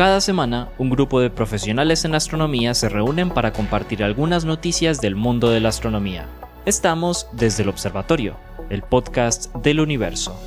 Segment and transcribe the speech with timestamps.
[0.00, 5.14] Cada semana, un grupo de profesionales en astronomía se reúnen para compartir algunas noticias del
[5.14, 6.24] mundo de la astronomía.
[6.64, 8.38] Estamos desde el Observatorio,
[8.70, 10.40] el podcast del universo.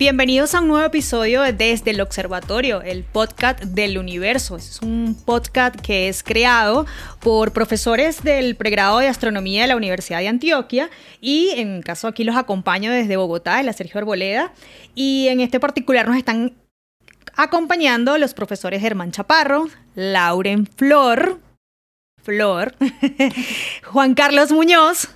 [0.00, 4.56] Bienvenidos a un nuevo episodio de Desde el Observatorio, el podcast del universo.
[4.56, 6.86] Es un podcast que es creado
[7.20, 10.88] por profesores del pregrado de astronomía de la Universidad de Antioquia
[11.20, 14.54] y en caso aquí los acompaño desde Bogotá, de la Sergio Arboleda.
[14.94, 16.54] Y en este particular nos están
[17.36, 21.40] acompañando los profesores Germán Chaparro, Lauren Flor,
[22.22, 22.74] Flor,
[23.84, 25.10] Juan Carlos Muñoz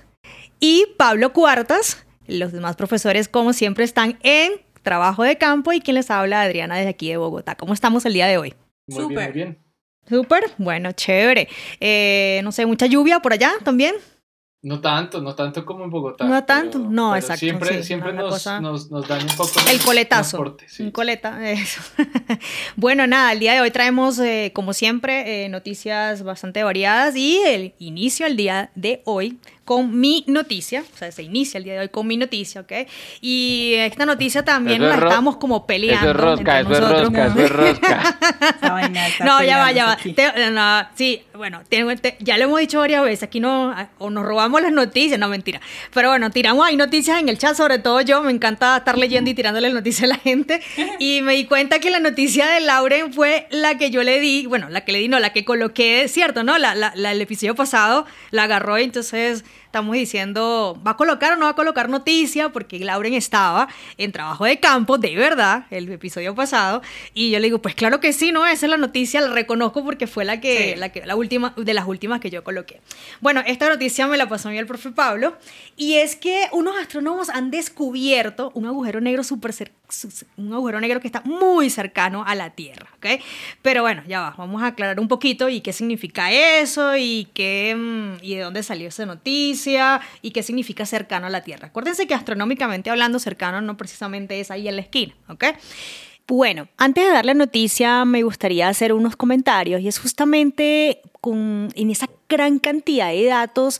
[0.59, 2.05] y Pablo Cuartas.
[2.27, 6.77] Los demás profesores, como siempre, están en trabajo de campo y quien les habla, Adriana,
[6.77, 7.55] desde aquí de Bogotá.
[7.55, 8.53] ¿Cómo estamos el día de hoy?
[8.87, 9.33] Muy Súper.
[9.33, 9.65] bien, muy bien.
[10.07, 11.49] Súper, bueno, chévere.
[11.81, 13.95] Eh, no sé, mucha lluvia por allá también.
[14.65, 16.25] No tanto, no tanto como en Bogotá.
[16.25, 17.39] No tanto, no, exacto.
[17.41, 19.51] Siempre, siempre nos, nos, nos, dan un poco.
[19.69, 20.55] El coletazo.
[20.79, 21.81] Un coleta, eso.
[22.75, 27.37] bueno, nada, el día de hoy traemos, eh, como siempre, eh, noticias bastante variadas y
[27.45, 31.73] el inicio al día de hoy con mi noticia, o sea, se inicia el día
[31.73, 32.71] de hoy con mi noticia, ¿ok?
[33.19, 36.11] Y esta noticia también la estamos como peleando.
[36.11, 38.19] Eso es rosca, eso es rosca, eso es rosca.
[39.25, 39.97] no, ya va, ya va.
[40.51, 41.63] no, sí, bueno,
[42.19, 45.59] ya lo hemos dicho varias veces, aquí no, o nos robamos las noticias, no mentira.
[45.95, 49.31] Pero bueno, tiramos ahí noticias en el chat, sobre todo yo, me encanta estar leyendo
[49.31, 50.61] y tirándole noticias a la gente.
[50.99, 54.45] Y me di cuenta que la noticia de Lauren fue la que yo le di,
[54.45, 56.59] bueno, la que le di, no, la que coloqué, cierto, ¿no?
[56.59, 59.43] La, la, la el episodio pasado la agarró y entonces
[59.75, 62.47] estamos diciendo, ¿va a colocar o no va a colocar noticia?
[62.47, 66.81] Porque Lauren estaba en trabajo de campo, de verdad, el episodio pasado,
[67.13, 69.83] y yo le digo, pues claro que sí, no, esa es la noticia, la reconozco
[69.83, 72.79] porque fue la que, la que, la última, de las últimas que yo coloqué.
[73.19, 75.35] Bueno, esta noticia me la pasó a mí el profe Pablo,
[75.75, 79.51] y es que unos astrónomos han descubierto un agujero negro súper
[80.37, 83.21] un agujero negro que está muy cercano a la Tierra, ¿ok?
[83.61, 87.75] Pero bueno, ya va, vamos a aclarar un poquito y qué significa eso y qué
[87.75, 91.67] mm, y de dónde salió esa noticia y qué significa cercano a la Tierra.
[91.67, 95.45] Acuérdense que astronómicamente hablando cercano no precisamente es ahí en la esquina, ¿ok?
[96.27, 101.69] Bueno, antes de dar la noticia me gustaría hacer unos comentarios y es justamente con,
[101.75, 103.79] en esa gran cantidad de datos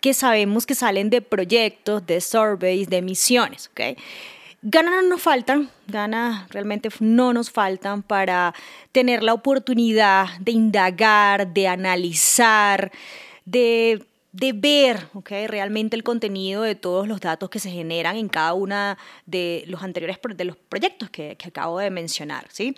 [0.00, 3.96] que sabemos que salen de proyectos, de surveys, de misiones, ¿ok?
[4.66, 8.54] Ganas no nos faltan, ganas realmente no nos faltan para
[8.92, 12.90] tener la oportunidad de indagar, de analizar,
[13.44, 14.02] de
[14.34, 15.08] de ver
[15.48, 18.96] realmente el contenido de todos los datos que se generan en cada uno
[19.26, 22.48] de los anteriores de los proyectos que, que acabo de mencionar.
[22.50, 22.76] ¿sí?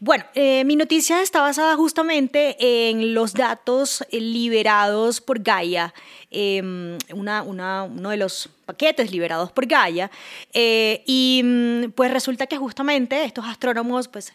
[0.00, 5.94] Bueno, eh, mi noticia está basada justamente en los datos eh, liberados por Gaia,
[6.30, 10.10] em, una, una, uno de los paquetes liberados por Gaia,
[10.52, 14.34] eh, y mm, pues resulta que justamente estos astrónomos pues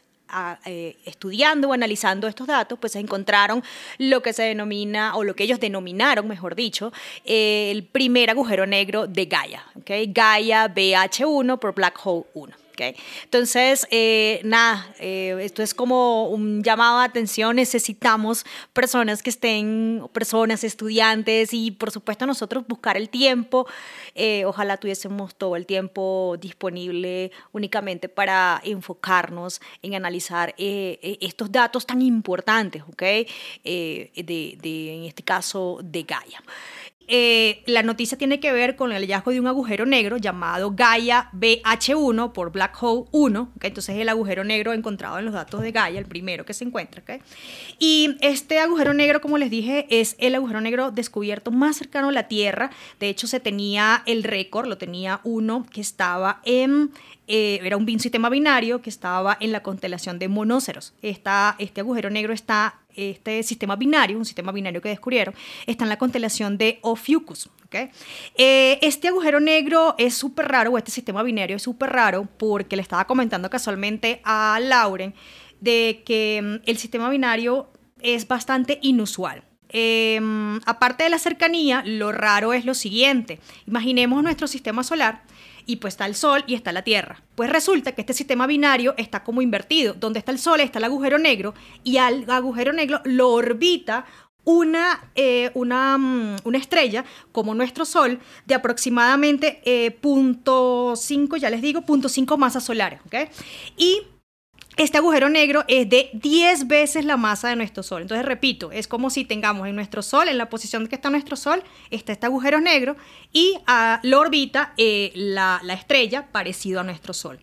[0.65, 3.63] eh, estudiando o analizando estos datos, pues encontraron
[3.97, 6.91] lo que se denomina, o lo que ellos denominaron, mejor dicho,
[7.25, 9.63] el primer agujero negro de Gaia.
[10.07, 12.62] Gaia BH1 por Black Hole 1.
[13.23, 17.55] Entonces, eh, nada, eh, esto es como un llamado de atención.
[17.55, 23.67] Necesitamos personas que estén, personas, estudiantes y por supuesto nosotros buscar el tiempo.
[24.15, 32.01] Eh, ojalá tuviésemos todo el tiempo disponible únicamente para enfocarnos en analizar estos datos tan
[32.01, 33.03] importantes, ¿ok?
[33.63, 34.09] de,
[34.61, 36.43] de, en este caso, de Gaia.
[37.07, 41.29] Eh, la noticia tiene que ver con el hallazgo de un agujero negro llamado Gaia
[41.33, 45.61] BH1 por Black Hole 1, que entonces es el agujero negro encontrado en los datos
[45.61, 47.03] de Gaia, el primero que se encuentra.
[47.79, 52.11] Y este agujero negro, como les dije, es el agujero negro descubierto más cercano a
[52.11, 52.71] la Tierra.
[52.99, 56.91] De hecho, se tenía el récord, lo tenía uno que estaba en
[57.27, 60.93] eh, era un sistema binario que estaba en la constelación de monóceros.
[61.01, 65.97] Este agujero negro está, este sistema binario, un sistema binario que descubrieron, está en la
[65.97, 67.49] constelación de Ophiuchus.
[67.65, 67.89] ¿okay?
[68.35, 72.75] Eh, este agujero negro es súper raro, o este sistema binario es súper raro, porque
[72.75, 75.13] le estaba comentando casualmente a Lauren
[75.59, 77.69] de que mm, el sistema binario
[78.01, 79.43] es bastante inusual.
[79.69, 83.39] Em, aparte de la cercanía, lo raro es lo siguiente.
[83.65, 85.23] Imaginemos nuestro sistema solar
[85.65, 87.21] y pues está el Sol y está la Tierra.
[87.35, 89.93] Pues resulta que este sistema binario está como invertido.
[89.93, 94.05] Donde está el Sol está el agujero negro y al agujero negro lo orbita
[94.45, 101.61] una, eh, una, mm, una, estrella como nuestro Sol de aproximadamente eh, 0.5, ya les
[101.61, 102.99] digo, 0.5 masas solares.
[103.05, 103.27] ¿okay?
[103.77, 104.01] Y
[104.77, 108.01] este agujero negro es de 10 veces la masa de nuestro Sol.
[108.01, 111.35] Entonces, repito, es como si tengamos en nuestro Sol, en la posición que está nuestro
[111.35, 112.95] Sol, está este agujero negro
[113.31, 117.39] y a, lo orbita eh, la, la estrella parecido a nuestro Sol.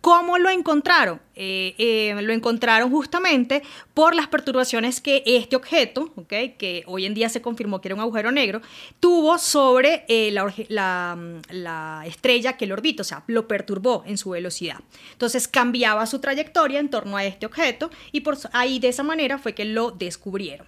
[0.00, 1.20] ¿Cómo lo encontraron?
[1.34, 3.62] Eh, eh, lo encontraron justamente
[3.92, 8.00] por las perturbaciones que este objeto, que hoy en día se confirmó que era un
[8.00, 8.62] agujero negro,
[8.98, 11.18] tuvo sobre eh, la,
[11.50, 14.80] la, estrella que lo orbita, o sea, lo perturbó en su velocidad.
[15.12, 19.38] Entonces cambiaba su trayectoria en torno a este objeto y por ahí de esa manera
[19.38, 20.66] fue que lo descubrieron.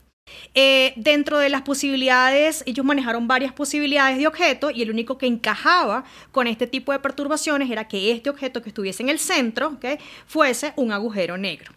[0.54, 5.26] Eh, dentro de las posibilidades, ellos manejaron varias posibilidades de objeto y el único que
[5.26, 9.78] encajaba con este tipo de perturbaciones era que este objeto que estuviese en el centro
[10.26, 11.72] fuese un agujero negro.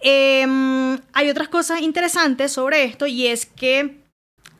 [0.00, 3.98] Em, hay otras cosas interesantes sobre esto y es que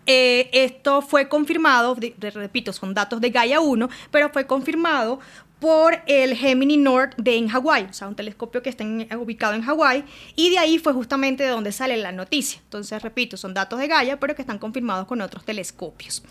[0.07, 1.97] eh, esto fue confirmado,
[2.35, 5.21] repito, son datos de Gaia 1, pero fue confirmado
[5.61, 8.85] por el Gemini North de en Hawái, o sea, un telescopio que está
[9.17, 10.05] ubicado en Hawái,
[10.37, 12.61] y de ahí fue justamente de donde sale la noticia.
[12.65, 16.23] Entonces, repito, son datos de Gaia, pero que están confirmados con otros telescopios.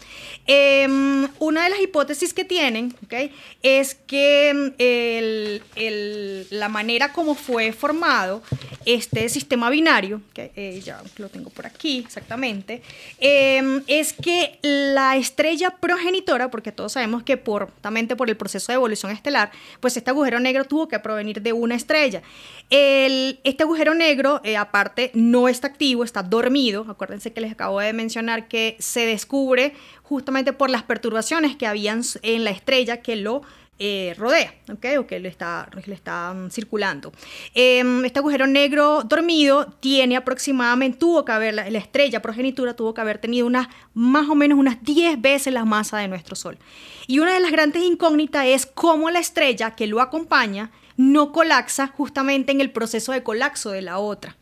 [0.45, 3.33] Em, una de las hipótesis que tienen ¿okay?
[3.61, 8.41] es que em, la manera como fue formado
[8.85, 12.81] este sistema binario, que eh, ya lo tengo por aquí exactamente,
[13.19, 17.69] em, es que la estrella progenitora, porque todos sabemos que por,
[18.17, 21.75] por el proceso de evolución estelar, pues este agujero negro tuvo que provenir de una
[21.75, 22.21] estrella.
[22.69, 26.85] El, este agujero negro, eh, aparte, no está activo, está dormido.
[26.87, 29.73] Acuérdense que les acabo de mencionar que se descubre
[30.03, 33.41] justamente por las perturbaciones que habían en la estrella que lo
[33.79, 34.97] eh, rodea, ¿okay?
[34.97, 37.11] o que le está, le está mm, circulando.
[37.53, 42.93] Em, este agujero negro dormido tiene aproximadamente, tuvo que haber, la, la, estrella progenitura tuvo
[42.93, 46.57] que haber tenido unas, más o menos unas 10 veces la masa de nuestro Sol.
[47.05, 51.87] Y una de las grandes incógnitas es cómo la estrella que lo acompaña no colapsa
[51.87, 54.35] justamente en el proceso de colapso de la otra.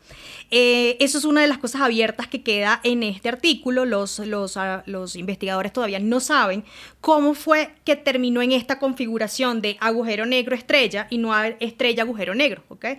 [0.50, 3.84] Eh, eso es una de las cosas abiertas que queda en este artículo.
[3.84, 6.64] Los, los, ah, los, investigadores todavía no saben
[7.00, 12.34] cómo fue que terminó en esta configuración de agujero negro estrella y no estrella agujero
[12.34, 12.62] negro.
[12.68, 12.98] ¿okay?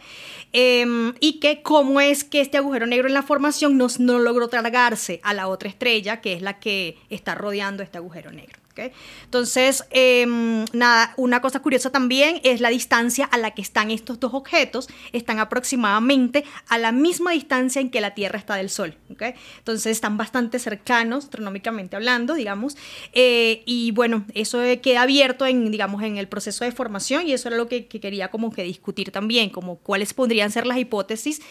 [0.52, 4.50] Em, y que cómo es que este agujero negro en la formación no, no logró
[4.50, 8.67] tragarse a la otra estrella que es la que está rodeando este agujero negro.
[9.24, 14.20] Entonces, em, nada, una cosa curiosa también es la distancia a la que están estos
[14.20, 14.88] dos objetos.
[15.12, 18.96] Están aproximadamente a la misma distancia en que la Tierra está del Sol.
[19.10, 22.78] Entonces, están bastante cercanos, astronómicamente hablando, digamos.
[23.14, 27.48] Eh, y bueno, eso queda abierto en, digamos, en el proceso de formación y eso
[27.50, 31.42] era lo que, quería como que discutir también, como cuáles podrían ser las hipótesis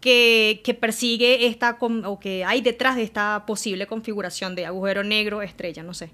[0.00, 5.42] que, que, persigue esta o que hay detrás de esta posible configuración de agujero negro
[5.42, 6.10] estrella, no sé.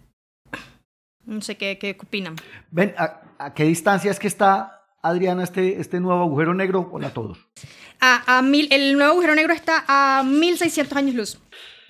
[1.25, 2.37] No sé qué, qué opinan.
[2.71, 6.89] Ven, ¿a, qué distancia es que está, Adriana, este, este nuevo agujero negro?
[6.93, 7.39] Hola a todos.
[8.01, 11.41] A, a mil, el nuevo agujero negro está a 1600 años luz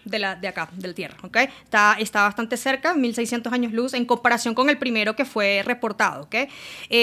[0.05, 1.37] de, la, de acá, del Tierra, ¿ok?
[1.65, 6.25] Está, está bastante cerca, 1600 años luz, en comparación con el primero que fue reportado,
[6.25, 6.35] ¿ok?
[6.35, 6.49] Eh,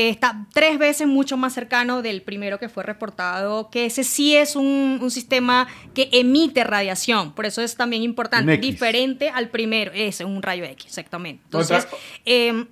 [0.10, 4.56] está tres veces mucho más cercano del primero que fue reportado, que ese sí es
[4.56, 10.20] un, un sistema que emite radiación, por eso es también importante, diferente al primero, es
[10.22, 11.42] un rayo X, exactamente.
[11.46, 11.88] Entonces,
[12.26, 12.66] eh,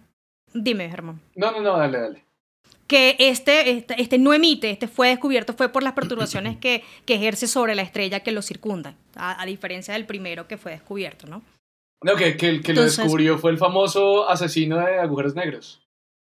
[0.53, 1.21] dime, Germán.
[1.35, 2.26] No, no, no, dale, dale
[2.87, 7.15] que este, este, este, no emite, este fue descubierto fue por las perturbaciones que, que
[7.15, 11.43] ejerce sobre la estrella que lo circunda, a, diferencia del primero que fue descubierto, ¿no?
[12.03, 15.81] No, que, que el que lo descubrió fue el famoso asesino de agujeros negros.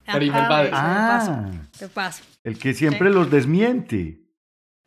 [0.05, 0.71] Karim el padre.
[0.73, 2.23] Ah, ¿qué pasa?
[2.45, 4.24] El que siempre los desmiente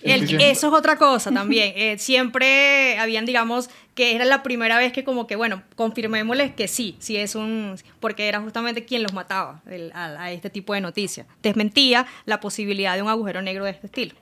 [0.02, 1.74] eso es otra cosa también.
[1.76, 6.68] Eh, siempre habían, digamos, que era la primera vez que como que, bueno, confirmémosles que
[6.68, 7.76] sí, sí es un...
[8.00, 9.62] porque era justamente quien los mataba
[9.94, 11.26] a, este tipo de noticias.
[11.42, 14.16] Desmentía la posibilidad de un agujero negro de este estilo.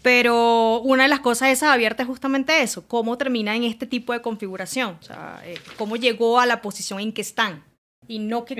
[0.00, 4.12] Pero una de las cosas esas abiertas es justamente eso, cómo termina en este tipo
[4.12, 7.64] de configuración, o sea, eh, cómo llegó a la posición en que están
[8.06, 8.54] y no que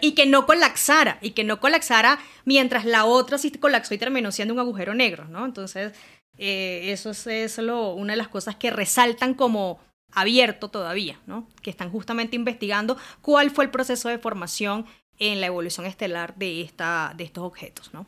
[0.00, 4.32] y, que no colapsara y que no colapsara mientras la otra sí colapsó y terminó
[4.32, 5.44] siendo un agujero negro, ¿no?
[5.44, 5.92] Entonces
[6.38, 9.80] eh, eso es, lo, una de las cosas que resaltan como
[10.12, 11.48] abierto todavía, ¿no?
[11.62, 14.86] Que están justamente investigando cuál fue el proceso de formación
[15.18, 18.06] en la evolución estelar de esta de estos objetos, ¿no?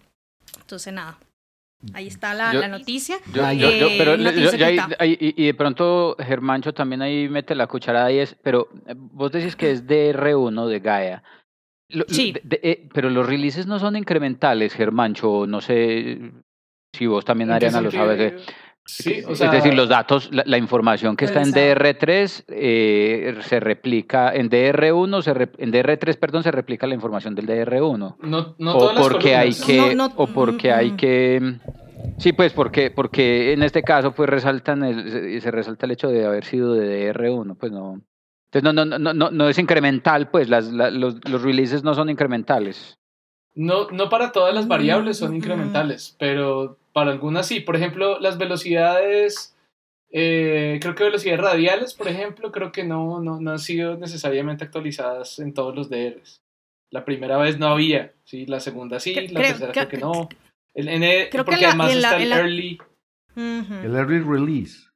[0.58, 1.18] Entonces nada.
[1.94, 3.16] Ahí está la, noticia.
[3.32, 4.16] pero
[5.04, 9.56] y, de pronto Germancho también ahí mete la cucharada y es, pero eh, vos decís
[9.56, 11.22] que es DR1 de Gaia.
[12.08, 12.34] sí.
[12.50, 16.32] Eh, pero los releases no son incrementales, Germancho, no sé
[16.92, 18.34] si vos también, Ariana, lo sabes.
[18.90, 24.50] Sí, es decir, los datos, la, información que está en DR3 eh, se replica, en
[24.50, 28.16] DR1, se en DR3, perdón, se replica la información del DR1.
[28.20, 31.58] No, no o porque hay que, o porque hay que,
[32.18, 36.26] sí, pues porque, porque en este caso pues resaltan el, se resalta el hecho de
[36.26, 38.02] haber sido de DR1, pues no.
[38.52, 42.10] Entonces no, no, no, no, no es incremental, pues las, los, los releases no son
[42.10, 42.99] incrementales.
[43.54, 47.60] No, no para todas las variables son incrementales, pero para algunas sí.
[47.60, 49.56] Por ejemplo, las velocidades,
[50.10, 54.64] eh, creo que velocidades radiales, por ejemplo, creo que no, no, no han sido necesariamente
[54.64, 56.42] actualizadas en todos los DRs.
[56.92, 60.28] La primera vez no había, sí, la segunda sí, la tercera creo que no.
[60.74, 62.78] El, creo porque que además está el early.
[63.36, 64.88] El early release.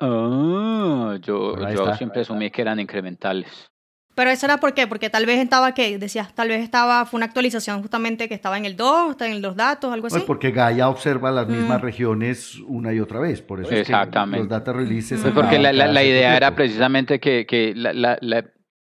[0.00, 3.70] Oh, yo, yo siempre asumí que eran incrementales.
[4.14, 7.18] Pero eso era por qué, porque tal vez estaba, que decías, tal vez estaba, fue
[7.18, 10.14] una actualización justamente que estaba en el 2, está en los datos, algo así.
[10.14, 11.84] Pues porque Gaia observa las mismas mm.
[11.84, 14.38] regiones una y otra vez, por eso Exactamente.
[14.38, 15.20] los data releases...
[15.20, 18.18] Pues porque la, la, idea era precisamente que, que la,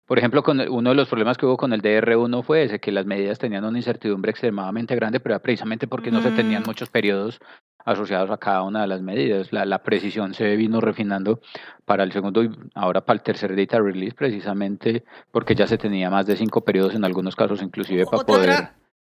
[0.06, 2.92] por ejemplo, con uno de los problemas que hubo con el DR1 fue ese, que
[2.92, 6.66] las medidas tenían una incertidumbre extremadamente grande, pero era precisamente porque no se tenían mm.
[6.66, 7.40] muchos periodos
[7.87, 9.52] asociados a cada una de las medidas.
[9.52, 11.40] La, la precisión se vino refinando
[11.87, 16.11] para el segundo y ahora para el tercer data release, precisamente porque ya se tenía
[16.11, 18.69] más de cinco periodos en algunos casos, inclusive para poder...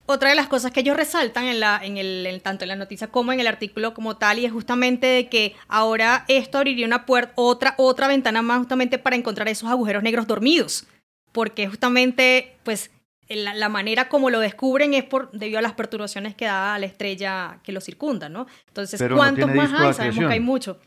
[0.07, 3.09] Otra de las cosas que ellos resaltan en la, en el, tanto en la noticia
[3.09, 7.07] como en el artículo como tal, y es justamente de que ahora esto abriría una
[7.07, 10.89] puerta, otra, otra ventana más justamente para encontrar esos agujeros negros dormidos.
[11.31, 12.91] Porque justamente, pues,
[13.37, 17.59] la, manera como lo descubren es por debido a las perturbaciones que da la estrella
[17.63, 18.47] que lo circunda, ¿no?
[18.69, 19.95] Entonces, ¿cuántos más hay?
[19.95, 20.81] Sabemos que hay mucho.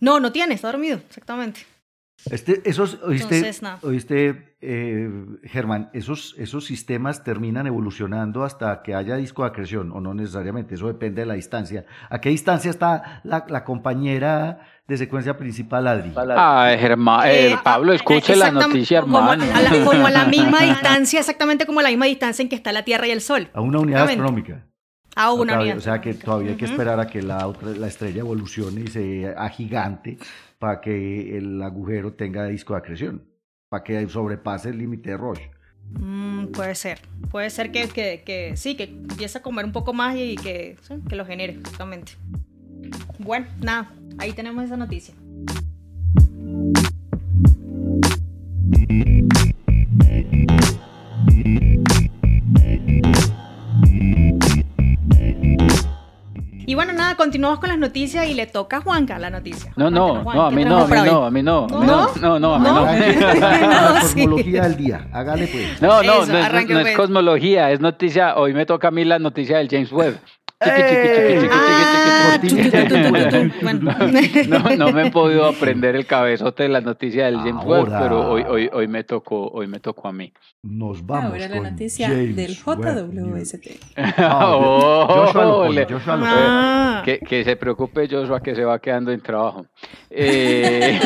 [0.00, 1.60] No, no tiene, está dormido, exactamente.
[2.30, 5.08] Este, esos, oíste, oíste eh,
[5.44, 10.74] Germán, esos, esos sistemas terminan evolucionando hasta que haya disco de acreción, o no necesariamente,
[10.74, 11.84] eso depende de la distancia.
[12.10, 16.12] ¿A qué distancia está la, la compañera de secuencia principal, Adri?
[16.16, 19.44] Ah, Germán, eh, eh, Pablo, escuche la noticia, hermano.
[19.84, 22.84] Como a, la, misma distancia, exactamente como a la misma distancia en que está la
[22.84, 23.50] Tierra y el Sol.
[23.52, 24.64] A una unidad astronómica.
[25.16, 25.78] A una unidad.
[25.78, 28.86] O sea que todavía hay que esperar a que la, otra, la estrella evolucione y
[28.86, 30.18] se agigante
[30.58, 33.24] para que el agujero tenga disco de acreción,
[33.68, 35.50] para que sobrepase el límite de Roche.
[35.98, 39.92] Mm, puede ser, puede ser que, que, que, sí, que empiece a comer un poco
[39.92, 40.76] más y que,
[41.08, 42.12] que lo genere, justamente.
[43.18, 45.14] Bueno, nada, ahí tenemos esa noticia.
[57.16, 59.72] Continuamos con las noticias y le toca a Juanca la noticia.
[59.76, 61.66] No, no, no, a mí no, a mí no, a mí no.
[61.66, 64.00] No, no, no, a mí no.
[64.00, 65.82] Cosmología del día, hágale pues.
[65.82, 69.18] No, no, no, es, no es cosmología, es noticia, hoy me toca a mí la
[69.18, 70.18] noticia del James Webb.
[74.78, 78.42] No, me he podido aprender el cabezote de la noticia del James Webb, pero hoy,
[78.48, 80.32] hoy, hoy, me tocó, hoy me tocó a mí.
[80.62, 81.32] Nos vamos.
[81.32, 83.66] Ahora la noticia del JWST.
[85.90, 89.66] Joshua, que, que se preocupe Joshua que se va quedando en trabajo.
[90.18, 90.98] Eh,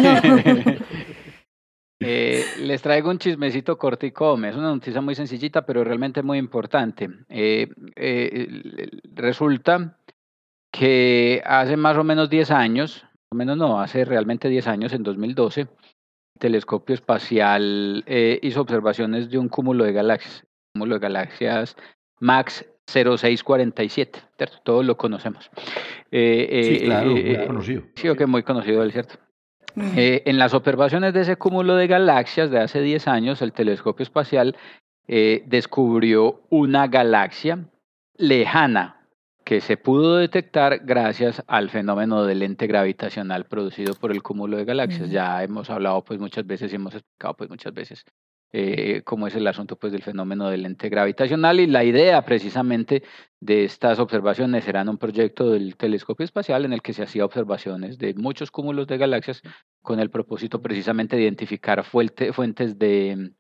[2.01, 7.09] eh, les traigo un chismecito cortico, es una noticia muy sencillita, pero realmente muy importante.
[7.29, 9.99] Eh, eh, resulta
[10.73, 15.03] que hace más o menos 10 años, o menos no, hace realmente 10 años, en
[15.03, 15.69] 2012, el
[16.39, 21.77] telescopio espacial hizo observaciones de un cúmulo de galaxias, cúmulo de galaxias
[22.21, 24.57] MAX 0647, ¿cierto?
[24.65, 25.51] Todos lo conocemos.
[26.11, 27.83] sí, claro, muy conocido.
[27.95, 29.17] Sí, que muy conocido, ¿cierto?
[29.97, 34.03] Eh, en las observaciones de ese cúmulo de galaxias de hace 10 años, el telescopio
[34.03, 34.57] espacial
[35.09, 37.59] eh, descubrió una galaxia
[38.17, 39.01] lejana
[39.45, 44.65] que se pudo detectar gracias al fenómeno del lente gravitacional producido por el cúmulo de
[44.65, 45.11] galaxias.
[45.11, 48.05] Ya hemos hablado pues muchas veces y hemos explicado pues muchas veces
[48.53, 53.03] eh, cómo es el asunto pues, del fenómeno del lente gravitacional y la idea precisamente
[53.41, 57.99] de estas observaciones era un proyecto del telescopio espacial en el que se hacía observaciones
[57.99, 59.43] de muchos cúmulos de galaxias
[59.83, 63.33] con el propósito precisamente de identificar fuentes de,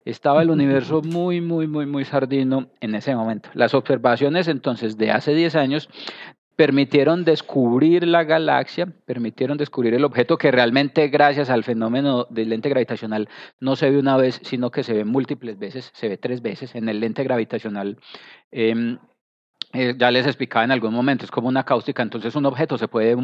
[0.03, 3.49] Estaba el universo muy, muy, muy, muy sardino en ese momento.
[3.53, 5.89] Las observaciones entonces de hace 10 años
[6.57, 12.69] permitieron descubrir la galaxia, permitieron descubrir el objeto que realmente gracias al fenómeno del lente
[12.69, 16.41] gravitacional no se ve una vez, sino que se ve múltiples veces, se ve tres
[16.41, 17.97] veces en el lente gravitacional.
[18.51, 18.99] Em,
[19.75, 22.87] eh, ya les explicaba en algún momento, es como una cáustica, entonces un objeto se
[22.87, 23.17] puede,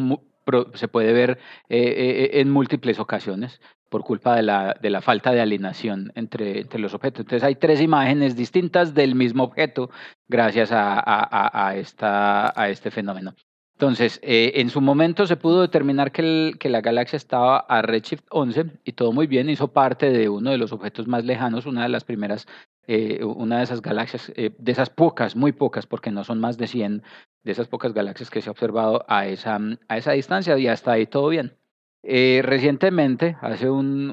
[0.74, 1.40] se puede ver
[1.70, 6.60] eh, eh, en múltiples ocasiones por culpa de la, de la falta de alineación entre,
[6.62, 7.22] entre, los objetos.
[7.22, 9.90] Entonces hay tres imágenes distintas del mismo objeto
[10.28, 13.34] gracias a, a, a esta, a este fenómeno.
[13.74, 18.26] Entonces, en su momento se pudo determinar que, el, que, la galaxia estaba a redshift
[18.30, 21.82] 11 y todo muy bien, hizo parte de uno de los objetos más lejanos, una
[21.82, 22.48] de las primeras
[22.94, 26.58] eh, una de esas galaxias, eh, de esas pocas, muy pocas, porque no son más
[26.58, 27.04] de 100,
[27.42, 29.58] de esas pocas galaxias que se ha observado a esa,
[29.88, 31.56] a esa distancia y hasta ahí todo bien.
[32.04, 34.12] Eh, recientemente, hace un,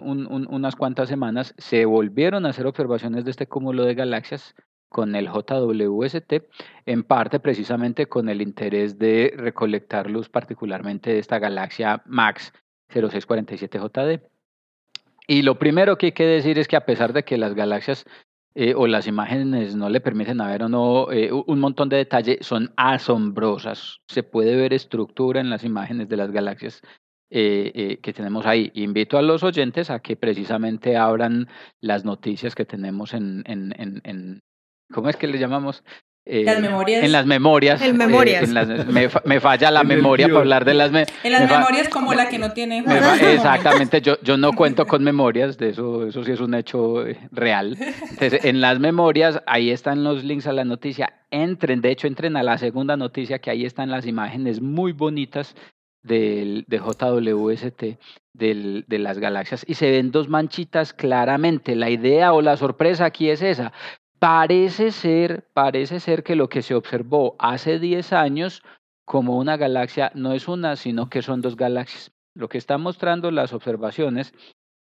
[0.49, 4.55] unas cuantas semanas, se volvieron a hacer observaciones de este cúmulo de galaxias
[4.89, 6.35] con el JWST,
[6.87, 12.53] en parte precisamente con el interés de recolectar luz, particularmente de esta galaxia MAX
[12.91, 14.23] 0647JD.
[15.27, 18.07] Y lo primero que hay que decir es que a pesar de que las galaxias
[18.55, 22.39] eh, o las imágenes no le permiten ver o no eh, un montón de detalle,
[22.41, 24.01] son asombrosas.
[24.09, 26.83] Se puede ver estructura en las imágenes de las galaxias
[27.31, 28.71] eh, que tenemos ahí.
[28.75, 31.49] Invito a los oyentes a que precisamente abran
[31.81, 34.41] las noticias que tenemos en, en, en, en
[34.93, 35.85] ¿cómo es que le llamamos?
[36.31, 37.03] Eh, las memorias.
[37.03, 37.81] En las memorias.
[37.81, 38.51] En memorias.
[38.51, 41.19] Eh, me, me, falla la memoria para hablar de las memorias.
[41.25, 42.85] En las memorias como la que no tiene.
[43.33, 47.19] exactamente, yo, yo no cuento con memorias, de eso, eso sí es un hecho eh,
[47.33, 47.79] real.
[48.11, 51.15] Entonces, en las memorias, ahí están los links a la noticia.
[51.31, 55.57] Entren, de hecho, entren a la segunda noticia, que ahí están las imágenes muy bonitas
[56.03, 57.85] del, de JWST
[58.35, 61.75] del, de las galaxias y se ven dos manchitas claramente.
[61.75, 63.73] La idea o la sorpresa aquí es esa.
[64.19, 68.63] Parece ser, parece ser que lo que se observó hace 10 años
[69.05, 72.11] como una galaxia no es una, sino que son dos galaxias.
[72.35, 74.35] Lo que están mostrando las observaciones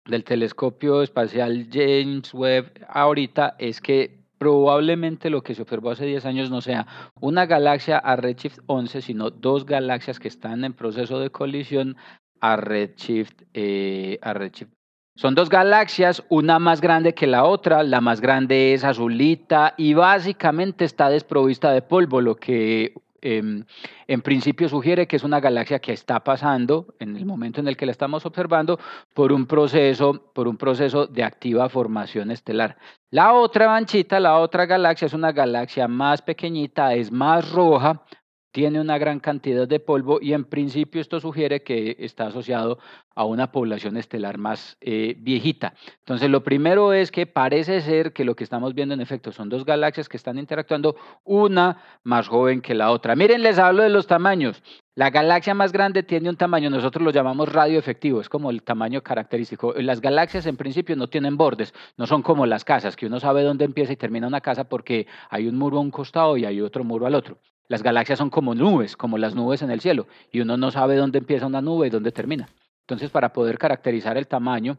[0.06, 6.26] del telescopio espacial James Webb ahorita es que probablemente lo que se observó hace 10
[6.26, 6.88] años no sea
[7.20, 11.96] una galaxia a redshift 11, sino dos galaxias que están en proceso de colisión
[12.40, 14.72] a redshift, eh, a redshift
[15.14, 19.92] son dos galaxias, una más grande que la otra, la más grande es azulita y
[19.92, 23.64] básicamente está desprovista de polvo, lo que em,
[24.08, 27.76] en principio sugiere que es una galaxia que está pasando en el momento en el
[27.76, 28.80] que la estamos observando
[29.12, 32.78] por un proceso, por un proceso de activa formación estelar.
[33.10, 38.02] La otra manchita, la otra galaxia es una galaxia más pequeñita, es más roja,
[38.52, 42.78] tiene una gran cantidad de polvo y en principio esto sugiere que está asociado
[43.14, 45.74] a una población estelar más eh, viejita.
[46.00, 49.48] Entonces, lo primero es que parece ser que lo que estamos viendo en efecto son
[49.48, 53.16] dos galaxias que están interactuando, una más joven que la otra.
[53.16, 54.62] Miren, les hablo de los tamaños.
[54.94, 58.62] La galaxia más grande tiene un tamaño, nosotros lo llamamos radio efectivo, es como el
[58.62, 59.72] tamaño característico.
[59.78, 63.42] Las galaxias en principio no tienen bordes, no son como las casas, que uno sabe
[63.42, 66.60] dónde empieza y termina una casa porque hay un muro a un costado y hay
[66.60, 67.38] otro muro al otro.
[67.68, 70.96] Las galaxias son como nubes, como las nubes en el cielo, y uno no sabe
[70.96, 72.48] dónde empieza una nube y dónde termina.
[72.82, 74.78] Entonces, para poder caracterizar el tamaño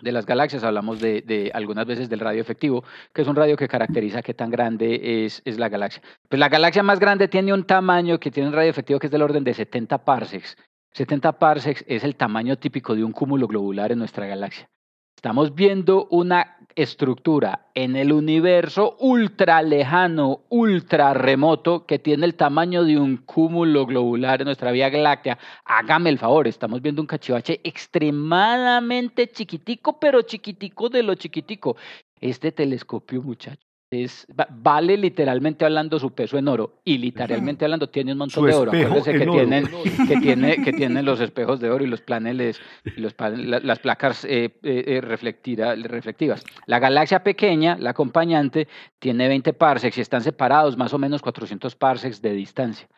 [0.00, 3.68] de las galaxias, hablamos de, algunas veces del radio efectivo, que es un radio que
[3.68, 6.02] caracteriza qué tan grande es, es, la galaxia.
[6.28, 9.10] Pues la galaxia más grande tiene un tamaño que tiene un radio efectivo que es
[9.10, 10.56] del orden de 70 parsecs.
[10.92, 14.68] 70 parsecs es el tamaño típico de un cúmulo globular en nuestra galaxia.
[15.14, 22.84] Estamos viendo una estructura en el universo ultra lejano, ultra remoto, que tiene el tamaño
[22.84, 25.38] de un cúmulo globular en nuestra Vía Láctea.
[25.64, 31.76] Hágame el favor, estamos viendo un cachivache extremadamente chiquitico, pero chiquitico de lo chiquitico.
[32.20, 38.12] Este telescopio, muchachos, es, vale literalmente hablando su peso en oro y literalmente hablando tiene
[38.12, 38.72] un montón de oro.
[38.72, 39.68] Acuérdense que tienen,
[40.08, 44.24] que, tiene, que tienen los espejos de oro y los paneles, y los las placas
[44.24, 46.44] eh, eh, eh reflectivas.
[46.66, 48.66] La galaxia pequeña, la acompañante,
[48.98, 52.88] tiene 20 parsecs y están separados más o menos 400 parsecs de distancia.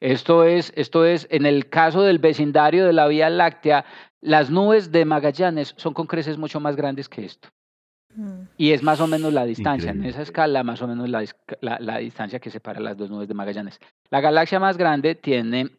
[0.00, 3.84] Esto es, esto es, en el caso del vecindario de la Vía Láctea,
[4.20, 7.50] las nubes de Magallanes son con creces mucho más grandes que esto.
[8.16, 8.48] Mm.
[8.56, 11.24] Y es más o menos la distancia, en esa escala, más o menos la,
[11.60, 13.80] la, distancia que separa las dos nubes de Magallanes.
[14.10, 15.70] La galaxia más grande tiene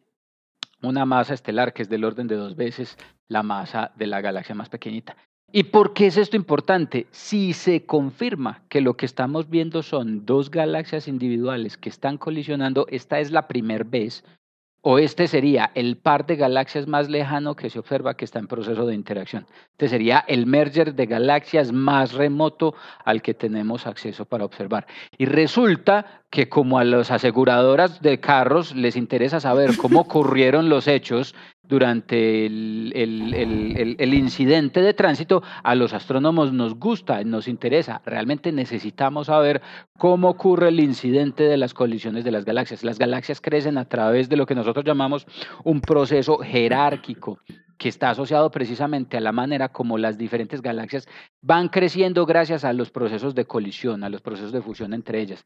[0.82, 2.96] una masa estelar que es del orden de dos veces
[3.28, 5.16] la masa de la galaxia más pequeñita.
[5.52, 7.06] ¿Y por qué es esto importante?
[7.12, 12.86] Si se confirma que lo que estamos viendo son dos galaxias individuales que están colisionando,
[12.90, 14.24] esta es la primera vez
[14.88, 18.46] o este sería el par de galaxias más lejano que se observa que está en
[18.46, 19.44] proceso de interacción.
[19.72, 22.72] Este sería el merger de galaxias más remoto
[23.04, 24.86] al que tenemos acceso para observar.
[25.18, 30.86] Y resulta que como a las aseguradoras de carros les interesa saber cómo ocurrieron los
[30.86, 31.34] hechos
[31.68, 39.62] durante el, incidente de tránsito, a los astrónomos nos gusta, nos interesa, realmente necesitamos saber
[39.98, 42.84] cómo ocurre el incidente de las colisiones de las galaxias.
[42.84, 45.26] Las galaxias crecen a través de lo que nosotros llamamos
[45.64, 47.38] un proceso jerárquico
[47.78, 51.06] que está asociado precisamente a la manera como las diferentes galaxias
[51.42, 55.44] van creciendo gracias a los procesos de colisión, a los procesos de fusión entre ellas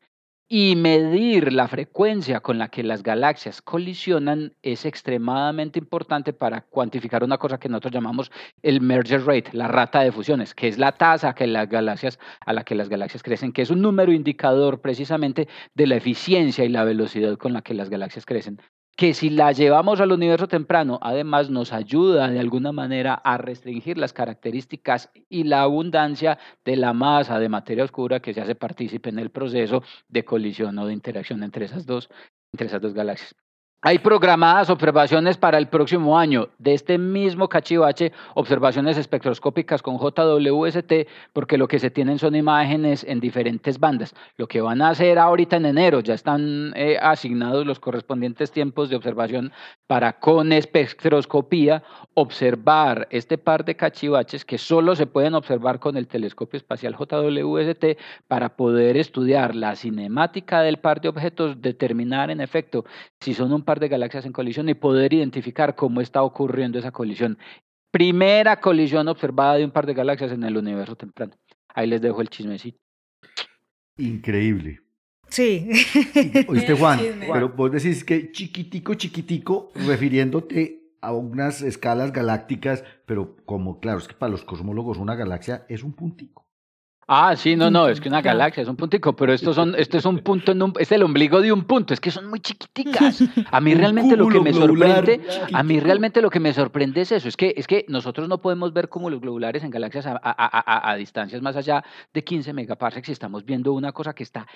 [0.53, 7.23] y medir la frecuencia con la que las galaxias colisionan es extremadamente importante para cuantificar
[7.23, 10.91] una cosa que nosotros llamamos el merger rate, la rata de fusiones, que es la
[10.91, 15.95] tasa a la que las galaxias crecen, que es un número indicador precisamente de la
[15.95, 18.61] eficiencia y la velocidad con la que las galaxias crecen
[19.01, 23.97] que si la llevamos al universo temprano, además nos ayuda de alguna manera a restringir
[23.97, 29.09] las características y la abundancia de la masa de materia oscura que se hace partícipe
[29.09, 32.11] en el proceso de colisión o de interacción entre esas dos,
[32.53, 33.35] entre esas dos galaxias.
[33.83, 41.09] Hay programadas observaciones para el próximo año de este mismo cachivache, observaciones espectroscópicas con JWST,
[41.33, 44.15] porque lo que se tienen son imágenes en diferentes bandas.
[44.37, 48.91] Lo que van a hacer ahorita en enero, ya están eh, asignados los correspondientes tiempos
[48.91, 49.51] de observación
[49.87, 56.07] para con espectroscopía observar este par de cachivaches que solo se pueden observar con el
[56.07, 62.85] telescopio espacial JWST para poder estudiar la cinemática del par de objetos, determinar en efecto
[63.21, 67.39] si son un de galaxias en colisión y poder identificar cómo está ocurriendo esa colisión.
[67.93, 71.35] Primera colisión observada de un par de galaxias en el universo temprano.
[71.75, 72.79] Ahí les dejo el chismecito.
[73.97, 74.81] Increíble.
[75.29, 75.69] Sí.
[76.49, 76.99] Oíste, Juan,
[77.33, 84.09] pero vos decís que chiquitico, chiquitico, refiriéndote a unas escalas galácticas, pero como, claro, es
[84.09, 86.47] que para los cosmólogos una galaxia es un puntico.
[87.13, 89.99] Ah, sí, no, no, es que una galaxia es un puntico, pero estos son, esto
[89.99, 92.39] es un punto, en un, es el ombligo de un punto, es que son muy
[92.39, 93.25] chiquiticas.
[93.51, 95.21] A mí realmente lo que me sorprende,
[95.53, 98.41] a mí realmente lo que me sorprende es eso, es que, es que nosotros no
[98.41, 101.83] podemos ver cúmulos globulares en galaxias a, a, a, distancias más allá
[102.15, 104.47] de 15 megaparsecs y estamos viendo una cosa que está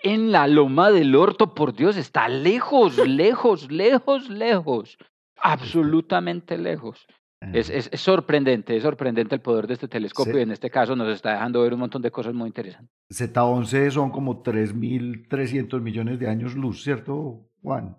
[0.00, 4.98] en la loma del orto, por Dios, está lejos, lejos, lejos, lejos,
[5.36, 7.08] absolutamente lejos.
[7.40, 11.08] Es, es, sorprendente, es sorprendente el poder de este telescopio y en este caso nos
[11.14, 12.90] está dejando ver un montón de cosas muy interesantes.
[13.10, 17.96] Z11 son como 3.300 millones de años luz, ¿cierto, Juan?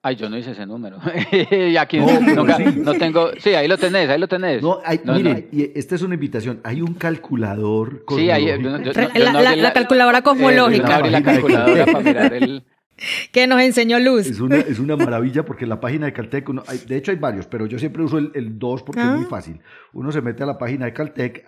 [0.00, 0.98] Ay, yo no hice ese número.
[1.50, 3.30] y aquí no, tengo.
[3.38, 4.62] Sí, ahí lo tenés, ahí lo tenés.
[4.62, 6.60] No, mire, y esta es una invitación.
[6.62, 8.04] Hay un calculador.
[8.08, 11.00] Sí, hay, la, la, calculadora cosmológica.
[11.00, 12.64] la calculadora para mirar el.
[13.32, 14.26] que nos enseñó Luz.
[14.26, 17.66] Es una, es una maravilla porque la página de Caltech, de hecho hay varios, pero
[17.66, 19.28] yo siempre uso el 2 porque es muy ah.
[19.28, 19.60] fácil.
[19.92, 21.44] Uno se mete a la página de Caltech,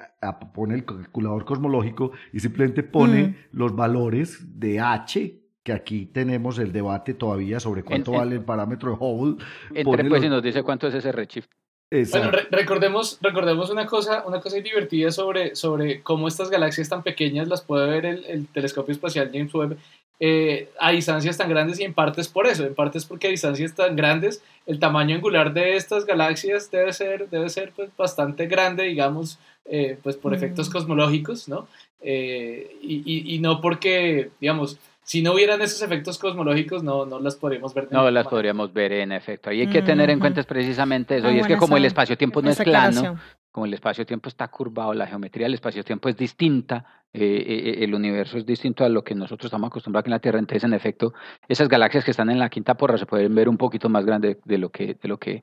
[0.55, 3.35] pone el calculador cosmológico y simplemente pone mm.
[3.53, 8.93] los valores de H que aquí tenemos el debate todavía sobre cuánto vale el parámetro
[8.93, 9.45] de Hubble.
[9.75, 11.49] Entre pues y nos dice cuánto es ese redshift.
[11.91, 17.49] Bueno, recordemos, recordemos una cosa, una cosa divertida sobre, sobre cómo estas galaxias tan pequeñas
[17.49, 19.77] las puede ver el, el telescopio espacial James Webb
[20.23, 23.29] eh, a distancias tan grandes y en parte es por eso, en parte es porque
[23.29, 27.89] a distancias tan grandes el tamaño angular de estas galaxias debe ser, debe ser pues,
[27.97, 30.73] bastante grande, digamos, eh, pues por efectos mm.
[30.73, 31.67] cosmológicos, ¿no?
[32.03, 37.37] Eh, y, y, no porque, digamos, si no hubieran esos efectos cosmológicos, no, no las
[37.37, 37.89] podríamos ver.
[37.91, 39.51] No las podríamos ver en efecto.
[39.51, 41.27] Y hay que tener en cuenta precisamente eso.
[41.27, 43.19] Ah, y es que como el espacio-tiempo no es plano,
[43.51, 48.39] como el espacio-tiempo está curvado, la geometría del espacio-tiempo es distinta, eh, eh, el universo
[48.39, 51.13] es distinto a lo que nosotros estamos acostumbrados aquí en la Tierra, entonces en efecto
[51.49, 54.39] esas galaxias que están en la quinta porra se pueden ver un poquito más grandes
[54.45, 55.43] de lo que, de lo que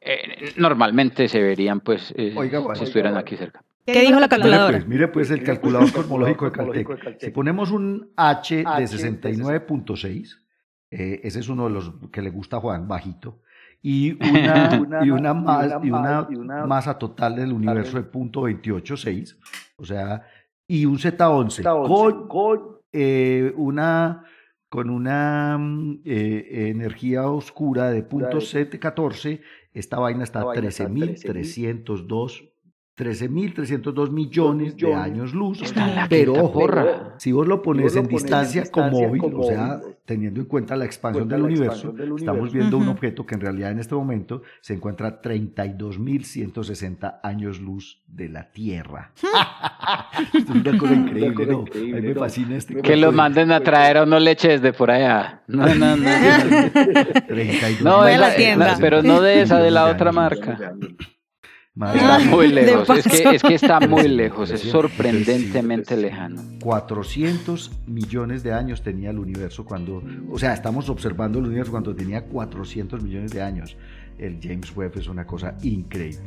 [0.00, 3.64] eh, normalmente se verían pues si estuvieran aquí cerca.
[3.84, 4.84] ¿Qué dijo la calculadora?
[4.86, 7.18] Mire pues, el calculador cosmológico de Caltech.
[7.18, 10.38] Si ponemos un H de 69.6,
[10.88, 13.40] ese es uno de los que le gusta a Juan, bajito,
[13.82, 19.36] y una, y una, y una masa total del universo de .286,
[19.76, 20.24] o sea,
[20.68, 24.24] y un Z11, con, eh, una
[24.68, 29.42] con una mm, eh, energía oscura de .714,
[29.74, 32.51] esta vaina está a 13.302
[32.96, 35.62] 13.302 millones de años luz.
[36.10, 36.66] Pero ojo,
[37.16, 41.26] si vos lo pones en distancia con móvil, o sea, teniendo en cuenta la expansión
[41.28, 45.22] del universo, estamos viendo un objeto que en realidad en este momento se encuentra a
[45.22, 49.12] 32.160 años luz de la Tierra.
[50.34, 51.64] Esto es una cosa increíble, ¿no?
[51.72, 54.90] A mí me fascina este Que lo manden a traer a unos leches de por
[54.90, 55.42] allá.
[55.46, 56.08] No, no, no.
[57.82, 58.04] no,
[58.80, 60.74] pero no de esa, de la otra marca.
[61.74, 66.42] Está muy lejos, es que, es que está muy lejos, es sorprendentemente lejano.
[66.60, 71.96] 400 millones de años tenía el universo cuando, o sea, estamos observando el universo cuando
[71.96, 73.78] tenía 400 millones de años.
[74.18, 76.20] El James Webb es una cosa increíble.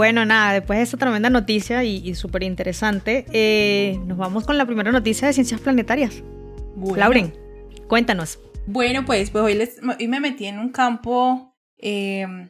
[0.00, 4.64] Bueno, nada, después de esta tremenda noticia y, súper interesante, eh, nos vamos con la
[4.64, 6.22] primera noticia de ciencias planetarias.
[6.96, 7.34] Lauren,
[7.86, 8.38] cuéntanos.
[8.66, 12.48] Bueno, pues, pues hoy, les, hoy me metí en un campo em,